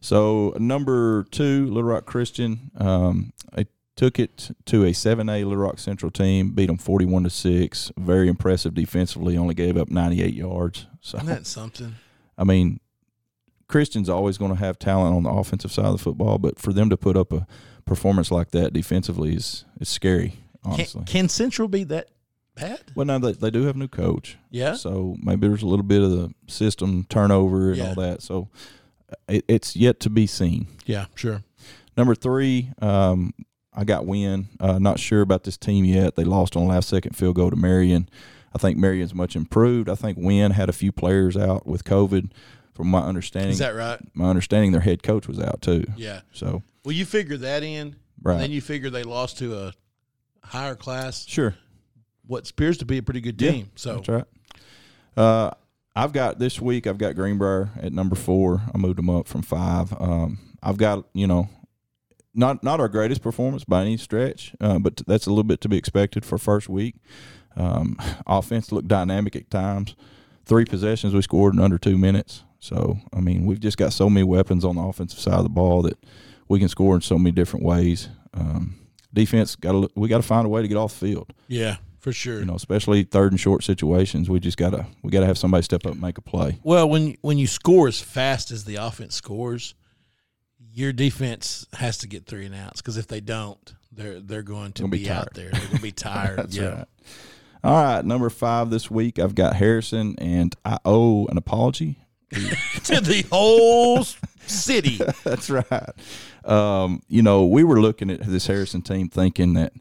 [0.00, 2.70] So number two, Little Rock Christian.
[2.76, 7.04] Um, I took it to a seven A Little Rock Central team, beat them forty
[7.04, 7.92] one to six.
[7.98, 9.36] Very impressive defensively.
[9.36, 10.86] Only gave up ninety eight yards.
[11.00, 11.96] So Isn't that something?
[12.38, 12.80] I mean,
[13.68, 16.72] Christian's always going to have talent on the offensive side of the football, but for
[16.72, 17.46] them to put up a
[17.84, 20.34] performance like that defensively is is scary.
[20.64, 21.02] Honestly.
[21.04, 22.08] Can, can Central be that
[22.54, 22.80] bad?
[22.94, 24.36] well, now they, they do have a new coach.
[24.50, 24.74] Yeah.
[24.74, 27.88] So maybe there's a little bit of the system turnover and Yeah.
[27.88, 28.22] all that.
[28.22, 28.48] So
[29.28, 30.66] it, it's yet to be seen.
[30.86, 31.42] Yeah, sure.
[31.96, 33.32] Number three, um,
[33.72, 34.48] I got Wynne.
[34.60, 36.16] Uh, not sure about this team yet.
[36.16, 38.08] They lost on last second field goal to Marion.
[38.54, 39.88] I think Marion's much improved.
[39.88, 42.30] I think Wynne had a few players out with COVID.
[42.74, 44.00] From my understanding, Is that right?
[44.14, 45.84] my understanding, their head coach was out too.
[45.96, 46.22] Yeah.
[46.32, 47.94] So Well, you figure that in.
[48.20, 48.38] Right.
[48.38, 49.72] Then you figure they lost to a
[50.42, 51.54] higher class, sure,
[52.26, 53.70] what appears to be a pretty good Yeah, team.
[53.76, 54.24] so that's right.
[55.16, 55.50] Uh,
[55.96, 56.86] I've got this week.
[56.86, 58.62] I've got Greenbrier at number four.
[58.74, 59.92] I moved them up from five.
[60.00, 61.48] Um, I've got you know,
[62.34, 65.68] not not our greatest performance by any stretch, uh, but that's a little bit to
[65.68, 66.96] be expected for first week.
[67.56, 69.94] Um, offense looked dynamic at times.
[70.44, 72.42] Three possessions we scored in under two minutes.
[72.58, 75.48] So I mean, we've just got so many weapons on the offensive side of the
[75.50, 75.98] ball that
[76.48, 78.08] we can score in so many different ways.
[78.34, 78.74] Um,
[79.12, 82.12] defense got we got to find a way to get off the field yeah, for
[82.12, 82.40] sure.
[82.40, 84.28] you know, especially third and short situations.
[84.28, 86.60] We just gotta we gotta have somebody step up and make a play.
[86.62, 89.74] Well, when when you score as fast as the offense scores,
[90.70, 94.72] your defense has to get three and outs because if they don't, they're they're going
[94.72, 95.50] to be, be out there.
[95.50, 96.38] They're going to be tired.
[96.40, 96.68] That's yeah.
[96.68, 96.88] right.
[97.64, 99.18] All right, number five this week.
[99.18, 101.96] I've got Harrison, and I owe an apology.
[102.30, 104.04] to the whole
[104.46, 105.00] city.
[105.24, 105.90] That's right.
[106.44, 109.72] Um, you know, we were looking at this Harrison team thinking that,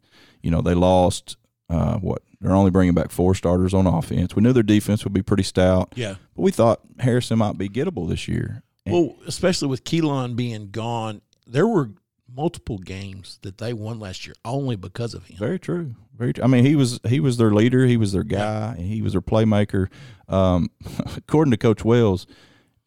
[0.41, 1.35] you know, they lost.
[1.73, 4.35] Uh, what they're only bringing back four starters on offense.
[4.35, 6.15] We knew their defense would be pretty stout, Yeah.
[6.35, 8.63] but we thought Harrison might be gettable this year.
[8.85, 11.91] And- Well, especially with Keelan being gone, there were
[12.35, 15.37] multiple games that they won last year only because of him.
[15.37, 15.95] Very true.
[16.17, 16.33] Very.
[16.33, 16.43] True.
[16.43, 17.85] I mean, he was he was their leader.
[17.87, 19.87] He was their guy, and he was their playmaker.
[20.27, 20.69] Um,
[21.17, 22.27] according to Coach Wells,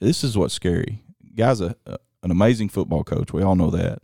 [0.00, 1.02] this is what's scary.
[1.34, 3.32] Guy's a, a an amazing football coach.
[3.32, 4.00] We all know that.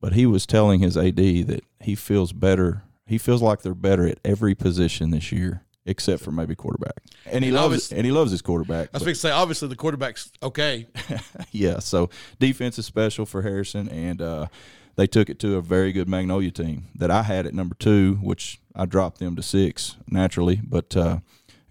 [0.00, 2.82] But he was telling his AD that he feels better.
[3.10, 7.02] He feels like they're better at every position this year, except for maybe quarterback.
[7.26, 8.90] And he And loves and he loves his quarterback.
[8.94, 10.86] I was going to say, obviously, the quarterback's okay.
[11.50, 14.46] yeah, so defense is special for Harrison, and uh,
[14.94, 18.14] they took it to a very good Magnolia team that I had at number two,
[18.22, 21.18] which I dropped them to six naturally, but uh,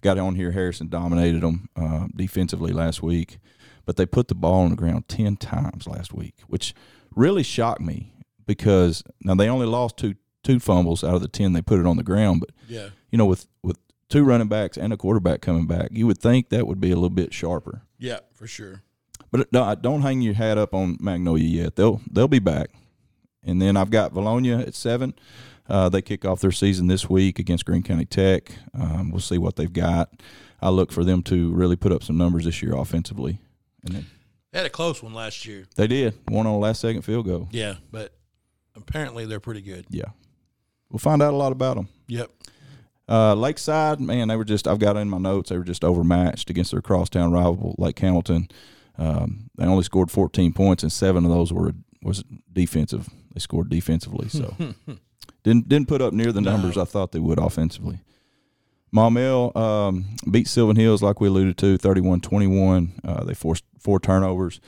[0.02, 0.52] got on here.
[0.52, 3.40] Harrison dominated them uh, defensively last week,
[3.86, 6.74] but they put the ball on the ground ten times last week, which
[7.16, 8.14] really shocked me
[8.46, 11.86] because now they only lost two two fumbles out of the ten they put it
[11.86, 12.90] on the ground, but Yeah.
[13.12, 13.78] you know with with
[14.10, 16.96] two running backs and a quarterback coming back, you would think that would be a
[16.96, 17.84] little bit sharper.
[18.00, 18.82] Yeah, for sure.
[19.32, 21.76] But no, don't hang your hat up on Magnolia yet.
[21.76, 22.72] They'll they'll be back.
[23.44, 25.14] And then I've got Vilonia at seven.
[25.68, 28.52] Uh, they kick off their season this week against Greene County Tech.
[28.74, 30.10] Um, we'll see what they've got.
[30.62, 33.40] I look for them to really put up some numbers this year offensively,
[33.86, 34.06] and they,
[34.52, 35.66] They had a close one last year.
[35.76, 37.48] they did one on a last second field goal.
[37.52, 38.14] Yeah, but
[38.76, 39.86] apparently they're pretty good.
[39.90, 40.06] Yeah,
[40.90, 41.88] we'll find out a lot about them.
[42.08, 42.32] Yep.
[43.08, 46.50] Uh, Lakeside, man, they were just, I've got in my notes, they were just overmatched
[46.50, 48.50] against their crosstown rival, Lake Hamilton.
[49.00, 51.74] Um, they only scored 14 points, and seven of those were
[52.04, 52.24] was
[52.54, 53.10] defensive.
[53.34, 54.54] They scored defensively, so
[55.44, 56.52] didn't didn't put up near the No.
[56.52, 58.00] numbers I thought they would offensively.
[58.96, 62.94] Maumelle um, beat Sylvan Hills, like we alluded to, 31 21.
[63.04, 64.60] Uh, they forced four turnovers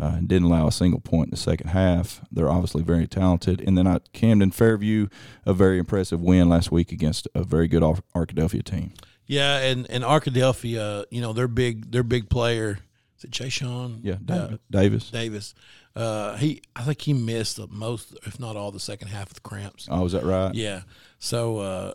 [0.00, 2.20] uh, and didn't allow a single point in the second half.
[2.32, 3.60] They're obviously very talented.
[3.60, 5.08] And then I, Camden Fairview,
[5.44, 8.92] a very impressive win last week against a very good Arkadelphia team.
[9.26, 12.78] Yeah, and and Arkadelphia, you know, their big their big player
[13.20, 14.00] is it Jay Sean?
[14.02, 14.60] Yeah, Uh, Davis.
[14.70, 15.10] Davis.
[15.10, 15.54] Davis.
[15.94, 19.34] Uh, he, I think he missed the most, if not all, the second half of
[19.34, 19.86] the cramps.
[19.90, 20.54] Oh, is that right?
[20.54, 20.82] Yeah.
[21.18, 21.94] So, uh,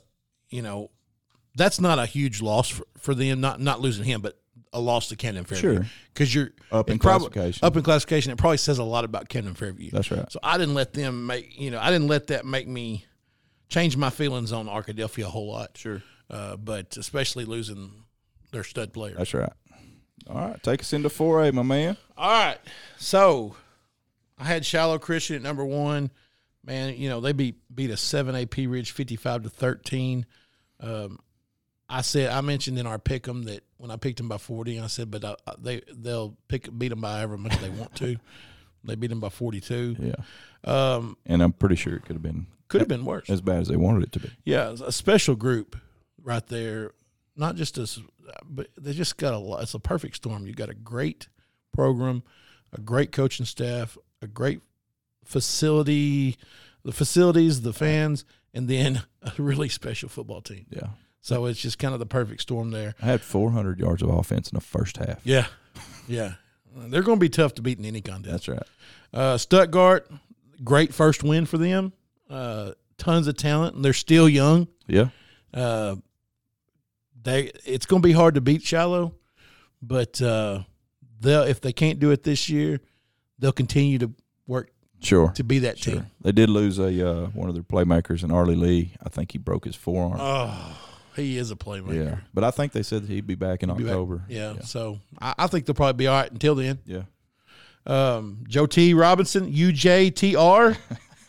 [0.52, 0.92] you know,
[1.56, 3.42] that's not a huge loss for, for them.
[3.42, 4.40] Not not losing him, but
[4.76, 5.76] a loss to Camden Fairview.
[5.78, 5.86] Sure.
[6.14, 7.66] because you're Up in prob- classification.
[7.66, 9.90] Up in classification, it probably says a lot about Camden Fairview.
[9.92, 10.32] That's right.
[10.32, 13.06] So I didn't let them make you know I didn't let that make me
[13.70, 15.78] change my feelings on Arkadelphia a whole lot.
[15.78, 16.04] Sure.
[16.30, 17.92] uh, but especially losing
[18.52, 19.16] their stud player.
[19.18, 19.52] That's right.
[20.30, 21.98] All right, take us into 4A, my man.
[22.18, 22.58] All right.
[22.98, 23.56] So
[24.40, 26.10] I had Shiloh Christian at number one.
[26.66, 30.26] Man, you know, they beat beat a seven A Pea Ridge fifty five to thirteen.
[30.80, 31.20] Um,
[31.90, 34.80] I said I mentioned in our pick 'em that when I picked them by forty,
[34.80, 38.18] I said, but uh, they they'll pick beat them by however much they want to.
[38.88, 39.96] They beat them by forty two.
[40.00, 40.14] Yeah.
[40.64, 43.30] Um, And I'm pretty sure it could have been could have been worse.
[43.32, 44.32] as bad as they wanted it to be.
[44.44, 45.76] Yeah, a special group
[46.22, 46.92] right there.
[47.36, 48.00] Not just as,
[48.48, 49.64] but they just got a lot.
[49.64, 50.46] It's a perfect storm.
[50.46, 51.30] You got a great
[51.74, 52.22] program,
[52.74, 54.62] a great coaching staff, a great
[55.26, 56.38] facility,
[56.84, 60.66] the facilities, the fans, and then a really special football team.
[60.70, 60.90] Yeah.
[61.26, 62.94] So it's just kind of the perfect storm there.
[63.02, 65.22] I had 400 yards of offense in the first half.
[65.24, 65.48] Yeah,
[66.08, 66.34] yeah.
[66.76, 68.32] They're going to be tough to beat in any contest.
[68.32, 68.64] That's right.
[69.12, 70.08] Uh, Stuttgart,
[70.64, 71.94] great first win for them.
[72.30, 74.68] Uh, tons of talent, and they're still young.
[74.86, 75.08] Yeah.
[75.52, 75.96] Uh,
[77.24, 79.16] they it's going to be hard to beat Shiloh,
[79.82, 80.60] but uh,
[81.22, 82.82] they'll if they can't do it this year,
[83.40, 84.12] they'll continue to
[84.46, 85.32] work Sure.
[85.32, 85.94] to be that Sure.
[85.96, 86.06] team.
[86.22, 88.94] They did lose a uh, one of their playmakers in Arlie Lee.
[89.04, 90.18] I think he broke his forearm.
[90.20, 90.78] Oh,
[91.16, 91.94] he is a playmaker.
[91.96, 92.18] yeah.
[92.34, 94.24] But I think they said that he'd be back in Be back- October.
[94.30, 94.62] Yeah, Yeah.
[94.62, 96.80] so I, I think they'll probably be all right until then.
[96.86, 97.04] Yeah.
[97.86, 98.94] Um, Joe T.
[98.94, 100.78] Robinson, UJTR.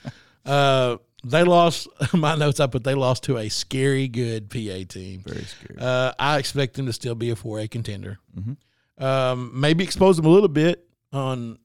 [0.47, 1.89] uh, they lost.
[2.15, 5.23] My notes up, but they lost to a scary good PA team.
[5.27, 5.79] Very scary.
[5.79, 8.19] Uh, I expect them to still be a 4A contender.
[8.39, 8.57] Mhm.
[8.99, 11.59] Um, maybe expose them a little bit on,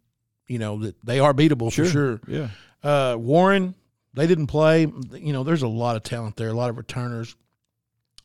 [0.48, 2.20] you know, that they are beatable for sure.
[2.28, 2.50] Yeah.
[2.84, 3.76] Uh, Warren,
[4.14, 4.82] they didn't play.
[5.14, 7.36] You know, there's a lot of talent there, a lot of returners.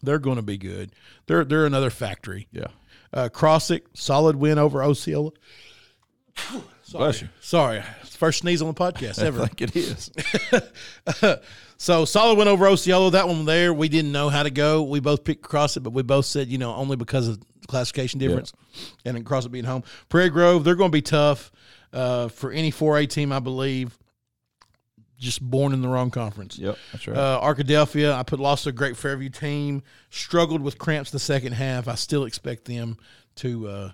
[0.07, 0.93] They're going to be good.
[1.27, 2.49] They're they're another factory.
[2.53, 2.69] Yeah.
[3.13, 5.31] Uh, Crossett, solid win over Osceola.
[6.83, 7.29] Sorry, Bless you.
[7.41, 9.47] sorry, first sneeze on the podcast I ever.
[9.47, 10.11] think it is.
[11.79, 13.11] so solid win over Osceola.
[13.11, 14.83] That one there, we didn't know how to go.
[14.83, 18.53] We both picked Crossett, but we both said, you know, only because of classification difference
[19.05, 19.83] and then Crossett being home.
[20.09, 21.51] Prairie Grove, they're going to be tough
[21.93, 23.99] uh, for any 4A team, I believe.
[25.19, 26.59] Just born in the wrong conference.
[26.59, 26.77] Yep.
[26.93, 27.17] That's right.
[27.17, 29.83] Uh, Arkadelphia, I put lost a great Fairview team.
[30.11, 31.89] Struggled with cramps the second half.
[31.89, 32.99] I still expect them
[33.37, 33.91] to uh,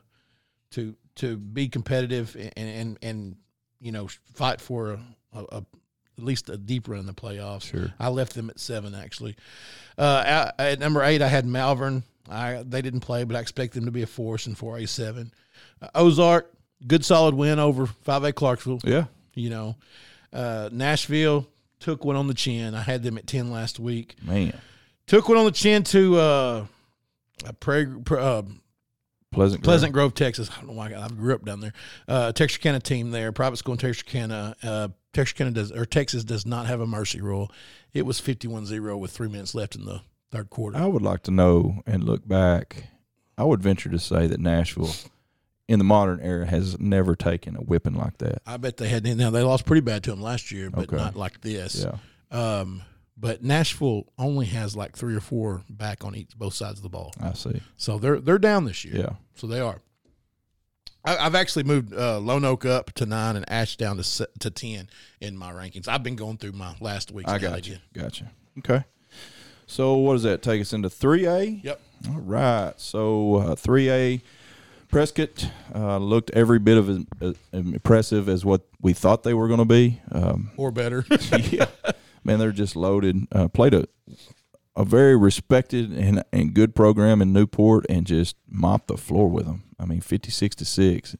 [0.73, 3.37] to to be competitive and and and
[3.81, 5.01] you know fight for a,
[5.33, 5.65] a, a
[6.19, 7.71] at least a deep run in the playoffs.
[7.71, 7.93] Sure.
[7.99, 9.37] I left them at seven actually.
[9.97, 12.03] Uh, at, at number eight, I had Malvern.
[12.31, 14.87] I they didn't play, but I expect them to be a force in four A
[14.87, 15.33] seven.
[15.81, 16.53] Uh, Ozark,
[16.87, 19.07] good solid win over five A Clarksville yeah.
[19.35, 19.77] you know.
[20.33, 21.47] Uh, Nashville
[21.81, 22.75] took one on the chin.
[22.75, 24.16] I had them at 10 last week.
[24.23, 24.59] Man.
[25.07, 26.66] Took one on the chin to uh,
[27.61, 28.42] Prairie, uh,
[29.33, 29.62] Pleasant.
[29.62, 29.64] Grove.
[29.64, 30.51] Pleasant Grove, Texas.
[30.51, 31.73] I don't know why I grew up down there.
[32.07, 34.55] Uh, Texarkana team there, private school in Texarkana.
[34.62, 37.51] Uh, Texarkana does, or Texas does not have a mercy rule.
[37.95, 40.77] It was 51 0 with three minutes left in the third quarter.
[40.77, 42.88] I would like to know and look back.
[43.38, 44.92] I would venture to say that Nashville,
[45.68, 48.42] in the modern era, has never taken a whipping like that.
[48.46, 50.96] I bet they had, now they lost pretty bad to them last year, but Okay.
[50.96, 51.85] not like this.
[51.85, 51.96] Yeah.
[52.31, 52.83] Um,
[53.16, 56.88] but Nashville only has like three or four back on each both sides of the
[56.88, 57.12] ball.
[57.20, 57.61] I see.
[57.77, 58.96] So they're they're down this year.
[58.96, 59.11] Yeah.
[59.37, 59.81] So they are.
[61.05, 64.88] I, I've actually moved uh, Lonoke up to nine and Ash down to to ten
[65.20, 65.87] in my rankings.
[65.88, 67.31] I've been going through my last week's.
[67.31, 67.77] I got you.
[67.92, 68.31] Gotcha.
[68.59, 68.83] Okay.
[69.66, 71.61] So what does that take us into three A?
[71.62, 71.81] Yep.
[72.09, 72.72] All right.
[72.77, 74.22] So three A,
[74.93, 79.49] Prescott uh, looked every bit of as, as impressive as what we thought they were
[79.49, 80.01] going to be.
[80.13, 81.05] Um, Or better.
[81.51, 81.67] yeah,
[82.23, 83.27] man, they're just loaded.
[83.33, 83.89] Uh, played a
[84.75, 89.47] a very respected and, and good program in Newport, and just mopped the floor with
[89.47, 89.65] them.
[89.81, 91.17] I mean, fifty six to six.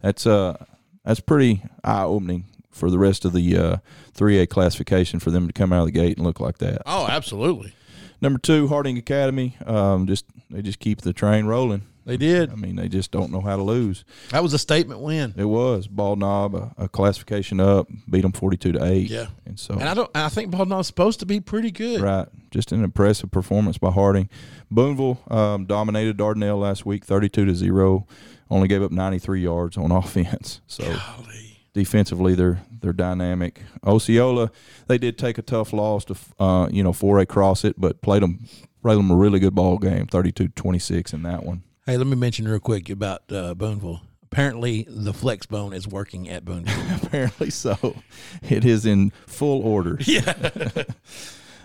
[0.00, 0.62] That's uh
[1.04, 3.80] that's pretty eye opening for the rest of the
[4.12, 6.82] three A classification for them to come out of the gate and look like that.
[6.86, 7.74] oh, absolutely.
[8.20, 9.56] Number two, Harding Academy.
[9.66, 11.82] Um, just they just keep the train rolling.
[12.06, 12.50] They did.
[12.50, 14.04] I mean, they just don't know how to lose.
[14.30, 15.32] That was a statement win.
[15.38, 19.08] It was Bald Knob, a, a classification up, beat them forty-two to eight.
[19.10, 19.28] Yeah.
[19.46, 20.10] and so And I don't.
[20.14, 22.00] I think Bald Knob's supposed to be pretty good.
[22.02, 24.28] right, just an impressive performance by Harding.
[24.70, 28.06] Booneville um, dominated Dardanelle last week, thirty-two to zero.
[28.50, 30.60] Only gave up ninety-three yards on offense.
[30.66, 31.60] So Golly.
[31.72, 33.62] defensively, they're they're dynamic.
[33.82, 34.50] Osceola,
[34.88, 38.22] they did take a tough loss to uh, you know four A Crossett, but played
[38.22, 38.46] them
[38.82, 41.62] played them a really good ball game, 32-26 in that one.
[41.86, 44.00] Hey, let me mention real quick about uh, Booneville.
[44.22, 47.02] Apparently, the flex bone is working at Booneville.
[47.02, 47.96] Apparently so.
[48.42, 49.98] It is in full order.
[50.06, 50.32] yeah.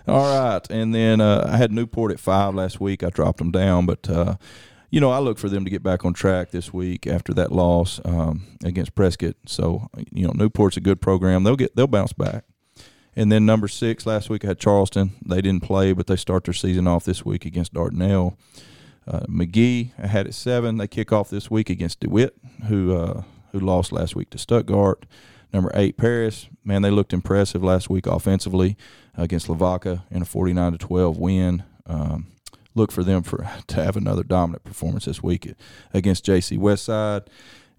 [0.06, 3.02] All right, and then uh, I had Newport at five last week.
[3.02, 4.34] I dropped them down, but uh,
[4.90, 7.50] you know I look for them to get back on track this week after that
[7.50, 9.36] loss um, against Prescott.
[9.46, 11.44] So you know Newport's a good program.
[11.44, 12.44] They'll get they'll bounce back.
[13.16, 15.12] And then number six last week I had Charleston.
[15.24, 18.36] They didn't play, but they start their season off this week against Dardanelle.
[19.06, 20.76] Uh, McGehee I had at seven.
[20.76, 22.36] They kick off this week against DeWitt,
[22.68, 25.06] who uh, who lost last week to Stuttgart.
[25.52, 26.48] Number eight, Paris.
[26.64, 28.76] Man, they looked impressive last week offensively
[29.16, 31.64] against Lavaca in a 49 to 12 win.
[31.86, 32.28] Um,
[32.74, 35.52] look for them for to have another dominant performance this week
[35.92, 37.26] against JC Westside.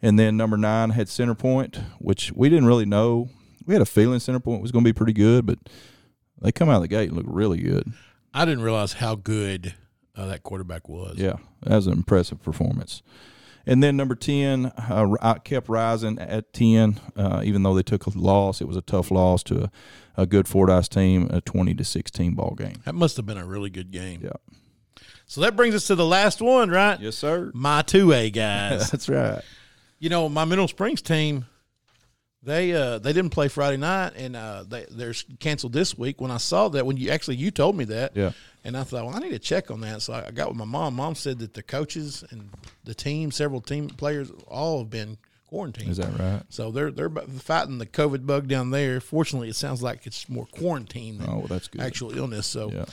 [0.02, 3.30] And then number nine had Centerpoint, which we didn't really know.
[3.66, 5.60] We had a feeling Centerpoint was going to be pretty good, but
[6.42, 7.94] they come out of the gate and look really good.
[8.34, 9.76] I didn't realize how good
[10.16, 11.18] uh, that quarterback was.
[11.18, 13.02] Yeah, that was an impressive performance.
[13.66, 18.08] And then number 10, uh, I kept Rison at 10, uh, even though they took
[18.08, 18.60] a loss.
[18.60, 19.72] It was a tough loss to a,
[20.24, 22.78] a good Fordyce team, a 20 to 16 ball game.
[22.86, 24.22] That must have been a really good game.
[24.24, 24.32] Yeah.
[25.28, 27.00] So that brings us to the last one, right?
[27.00, 27.52] Yes, sir.
[27.54, 28.90] My two A guys.
[28.92, 29.42] That's right.
[30.00, 31.46] you know, my Mineral Springs team,
[32.44, 36.20] they uh they didn't play Friday night and uh they they're canceled this week.
[36.20, 38.32] When I saw that, when you actually you told me that, Yeah.
[38.64, 40.04] And I thought, well, I need to check on that.
[40.04, 40.96] So I got with my mom.
[40.96, 42.50] Mom said that the coaches and
[42.84, 45.90] the team, several team players, all have been quarantined.
[45.90, 46.44] Is that right?
[46.50, 49.02] So they're they're fighting the COVID bug down there.
[49.02, 51.82] Fortunately, it sounds like it's more quarantine than Oh, well, that's good.
[51.82, 52.46] actual illness.
[52.46, 52.86] So Yeah.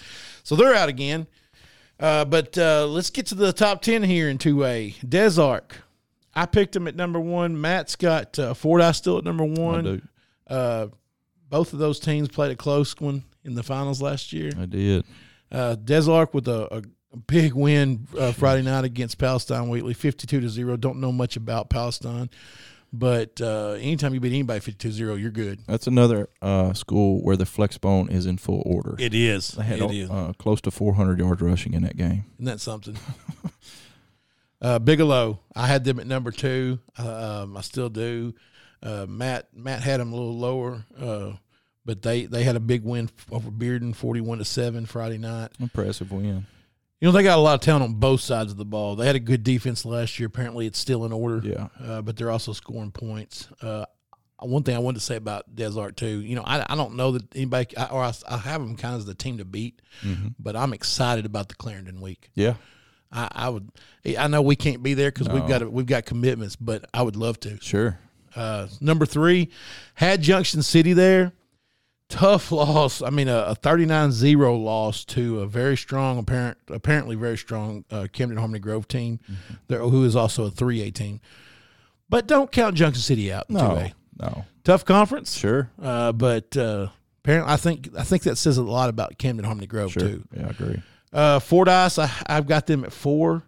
[0.42, 1.26] so they're out again.
[2.00, 4.94] Uh, but uh, let's get to the top ten here in two A.
[5.06, 5.82] Des Arc,
[6.34, 7.60] I picked him at number one.
[7.60, 10.08] Matt's got uh, Fordyce still at number I one.
[10.46, 10.86] Uh,
[11.50, 14.52] both of those teams played a close one in the finals last year.
[14.58, 15.04] I did.
[15.50, 16.82] Uh, Des Arc with a, a,
[17.26, 20.76] big win uh, Friday night against Palestine Wheatley, fifty-two to zero.
[20.76, 22.28] Don't know much about Palestine,
[22.92, 25.60] but uh, anytime you beat anybody 52-0, you're good.
[25.66, 28.96] That's another uh, school where the flex bone is in full order.
[28.98, 29.48] It is.
[29.48, 30.10] they had It is.
[30.10, 32.24] uh, close to 400 yards rushing in that game.
[32.36, 32.96] Isn't that something?
[34.62, 36.78] uh, Bigelow, I had them at number two.
[36.98, 38.34] Uh, um, I still do.
[38.82, 41.32] Uh, Matt Matt had them a little lower, uh,
[41.88, 45.52] but they, they had a big win over Bearden, forty-one to seven Friday night.
[45.58, 46.46] Impressive win.
[47.00, 48.94] You know they got a lot of talent on both sides of the ball.
[48.94, 50.26] They had a good defense last year.
[50.26, 51.40] Apparently, it's still in order.
[51.48, 51.68] Yeah.
[51.82, 53.48] uh, but they're also scoring points.
[53.62, 53.86] Uh,
[54.40, 56.94] one thing I wanted to say about Des Arc too, you know, I, I don't
[56.96, 59.44] know that anybody, I, or I, I have them kind of as the team to
[59.44, 59.80] beat,
[60.38, 62.30] but I'm excited about the Clarendon week.
[62.34, 62.54] Yeah.
[63.10, 63.70] I, I would,
[64.18, 65.58] I know we can't be there because we've No.
[65.58, 67.58] got we've got commitments, but I would love to.
[67.62, 67.98] Sure.
[68.36, 69.48] Uh, number three,
[69.94, 71.32] had Junction City there.
[72.08, 73.02] Tough loss.
[73.02, 78.06] I mean, a, a 39-0 loss to a very strong, apparent, apparently very strong uh,
[78.12, 79.20] Camden Harmony Grove team,
[79.68, 81.20] there, who is also a 3A team.
[82.08, 83.60] But don't count Junction City out No.
[83.60, 83.92] 2A.
[84.20, 84.44] No.
[84.64, 85.70] Tough conference, Sure.
[85.82, 86.88] uh, but uh,
[87.22, 90.02] apparently, I think I think that says a lot about Camden Harmony Grove Sure.
[90.02, 90.24] too.
[90.36, 90.82] Yeah, I agree.
[91.12, 93.44] Uh, Fordyce, I, I've got them at four,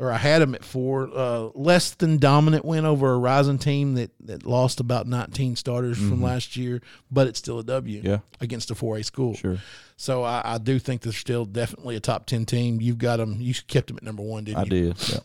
[0.00, 1.08] or I had them at four.
[1.14, 5.98] Uh, less than dominant win over a rising team that, that lost about 19 starters
[5.98, 8.06] from last year, but it's still a W Mm-hmm.
[8.08, 8.18] Yeah.
[8.40, 9.34] against a 4A school.
[9.34, 9.58] Sure.
[9.96, 12.80] So I, I do think they're still definitely a top 10 team.
[12.80, 14.66] You've got them, you kept them at number one, didn't I you?
[14.66, 15.08] I did.
[15.12, 15.18] Yeah.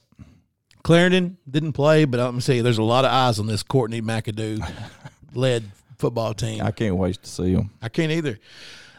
[0.83, 3.63] Clarendon didn't play, but I'm going to say there's a lot of eyes on this
[3.63, 4.63] Courtney McAdoo
[5.33, 5.63] led
[5.97, 6.61] football team.
[6.61, 7.71] I can't wait to see them.
[7.81, 8.37] I can't either.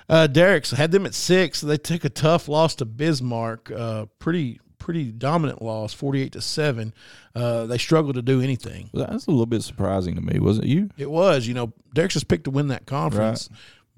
[0.08, 1.60] Uh, Dierks had them at six.
[1.60, 3.70] They took a tough loss to Bismarck.
[3.70, 6.94] Uh, pretty pretty dominant loss, forty eight to seven.
[7.34, 8.90] Uh, they struggled to do anything.
[8.94, 10.90] That's a little bit surprising to me, wasn't you?
[10.96, 13.48] It was, you know, Dierks just picked to win that conference.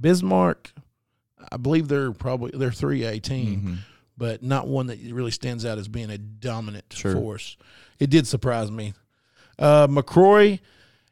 [0.01, 0.73] Bismarck,
[1.51, 3.79] I believe they're probably they're three A team,
[4.17, 7.14] but not one that really stands out as being a dominant Sure.
[7.14, 7.57] force.
[7.99, 8.95] It did surprise me.
[9.59, 10.61] Uh, McCrory,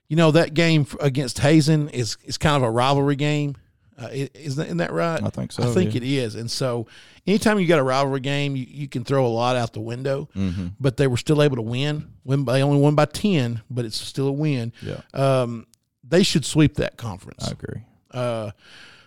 [0.09, 3.57] you know that game against Hazen is is kind of a rivalry game.
[3.99, 5.23] Uh, isn't, that, isn't that right?
[5.23, 5.99] I think so, I think yeah.
[5.99, 6.35] it is.
[6.35, 6.87] And so,
[7.27, 10.29] anytime you got a rivalry game, you, you can throw a lot out the window.
[10.37, 10.69] Mm-hmm.
[10.79, 12.13] But they were still able to win.
[12.25, 14.73] Win by they only won by ten, but it's still a win.
[14.83, 15.01] Yeah.
[15.15, 15.67] Um,
[16.05, 17.49] they should sweep that conference.
[17.49, 17.83] I agree.
[18.11, 18.51] Uh,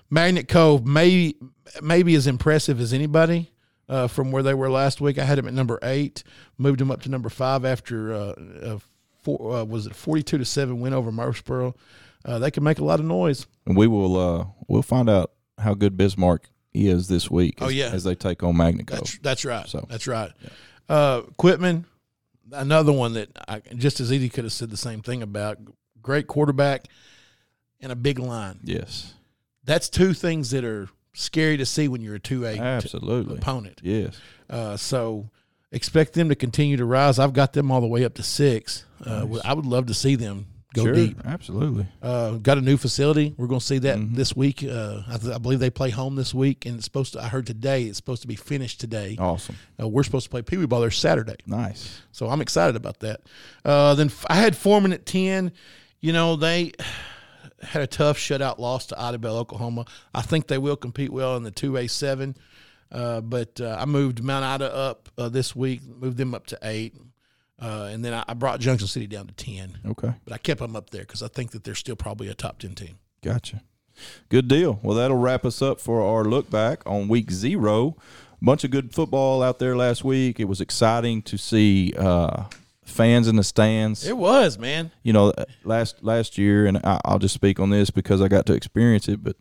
[0.09, 1.35] Magnet Cove may
[1.81, 3.51] maybe as impressive as anybody
[3.87, 5.17] uh, from where they were last week.
[5.17, 6.23] I had them at number eight,
[6.57, 8.79] moved them up to number five after uh,
[9.21, 11.75] four, uh, was it forty two to seven win over Murfreesboro.
[12.25, 13.47] Uh, they can make a lot of noise.
[13.65, 17.57] And we will uh we'll find out how good Bismarck is this week.
[17.61, 17.89] Oh, yeah.
[17.91, 19.67] as they take on Magna That's that's right.
[19.67, 20.31] So- that's right.
[20.87, 21.85] Uh, Quitman,
[22.51, 25.57] another one that I just as easy could have said the same thing about.
[26.01, 26.85] Great quarterback
[27.81, 28.59] and a big line.
[28.63, 29.13] yes,
[29.65, 33.37] That's two things that are scary to see when you're a two A absolutely.
[33.37, 33.81] opponent.
[33.83, 34.17] Yes,
[34.49, 35.29] Uh, so
[35.71, 37.19] expect them to continue to rise.
[37.19, 38.85] I've got them all the way up to six.
[39.05, 41.19] Uh, I would love to see them go sure, deep.
[41.25, 41.87] Absolutely.
[42.01, 43.33] Uh, got a new facility.
[43.37, 44.63] We're going to see that this week.
[44.63, 47.21] Uh, I, th- I believe they play home this week, and it's supposed to.
[47.23, 49.15] I heard today it's supposed to be finished today.
[49.19, 49.55] Awesome.
[49.81, 52.01] Uh, we're supposed to play Pee Wee ball there Saturday, Nice.
[52.11, 53.21] so I'm excited about that.
[53.65, 55.51] Uh, then f- I had Foreman at ten.
[56.01, 56.71] You know they
[57.63, 59.85] had a tough shutout loss to Idabel, Oklahoma.
[60.13, 62.35] I think they will compete well in the two A seven.
[62.91, 66.57] Uh, but uh, I moved Mount Ida up uh, this week, moved them up to
[66.63, 66.95] eight,
[67.61, 69.77] uh, and then I, I brought Junction City down to ten.
[69.85, 70.13] Okay.
[70.23, 72.59] But I kept them up there because I think that they're still probably a top
[72.59, 72.97] ten team.
[73.21, 73.61] Gotcha.
[74.29, 74.79] Good deal.
[74.81, 77.97] Well, that'll wrap us up for our look back on week zero.
[78.41, 80.39] Bunch of good football out there last week.
[80.39, 82.45] It was exciting to see uh,
[82.83, 84.07] fans in the stands.
[84.07, 84.91] It was man.
[85.03, 85.33] you know,
[85.65, 89.09] last last year, and I, I'll just speak on this because I got to experience
[89.09, 89.21] it.
[89.21, 89.35] But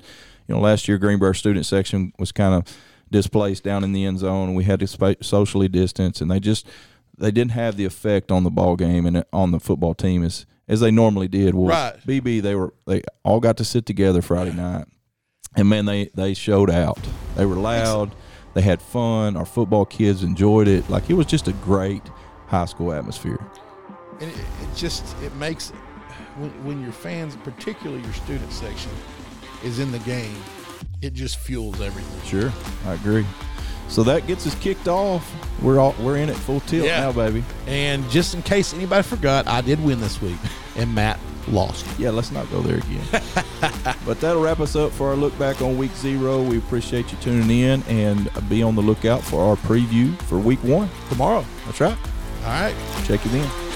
[0.48, 2.76] you know, last year Greenbrier student section was kind of
[3.10, 6.66] displaced down in the end zone, and we had to socially distance, and they just
[7.18, 10.46] they didn't have the effect on the ball game and on the football team as
[10.68, 11.54] as they normally did.
[11.54, 11.94] Well, Right.
[12.06, 14.86] Beebe, they were they all got to sit together Friday night,
[15.56, 16.98] and man, they they showed out.
[17.36, 18.14] They were loud.
[18.54, 19.36] They had fun.
[19.36, 20.88] Our football kids enjoyed it.
[20.90, 22.02] Like it was just a great
[22.46, 23.38] high school atmosphere.
[24.20, 25.70] and it, it just it makes
[26.38, 28.90] when, when your fans, particularly your student section,
[29.64, 30.36] is in the game,
[31.02, 32.20] it just fuels everything.
[32.28, 32.52] Sure,
[32.86, 33.26] I agree.
[33.88, 35.30] So that gets us kicked off.
[35.62, 37.00] We're all we're in it full tilt Yeah.
[37.00, 37.42] now, baby.
[37.66, 40.36] And just in case anybody forgot, I did win this week,
[40.76, 41.18] and Matt
[41.48, 41.86] lost.
[41.98, 43.00] Yeah, let's not go there again.
[44.06, 46.42] but that'll wrap us up for our look back on week zero.
[46.42, 50.62] We appreciate you tuning in and be on the lookout for our preview for week
[50.62, 50.90] one.
[51.08, 51.44] Tomorrow.
[51.64, 51.96] That's right.
[52.44, 52.74] All right.
[53.04, 53.67] Check it in.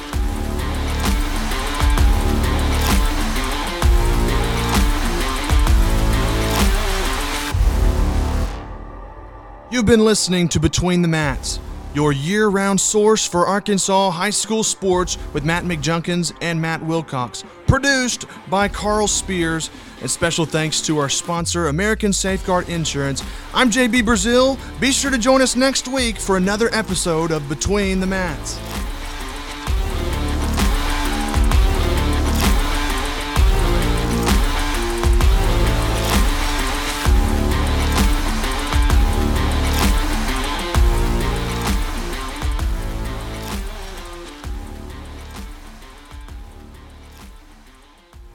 [9.73, 11.59] You've been listening to Between the Mats,
[11.95, 17.43] your year round source for Arkansas high school sports with Matt McJunkins and Matt Wilcox.
[17.67, 19.71] Produced by Carl Spears.
[20.03, 23.25] And special thanks to our sponsor, American Safeguard Insurance.
[23.55, 24.59] I'm JB Brazil.
[24.79, 28.59] Be sure to join us next week for another episode of Between the Mats.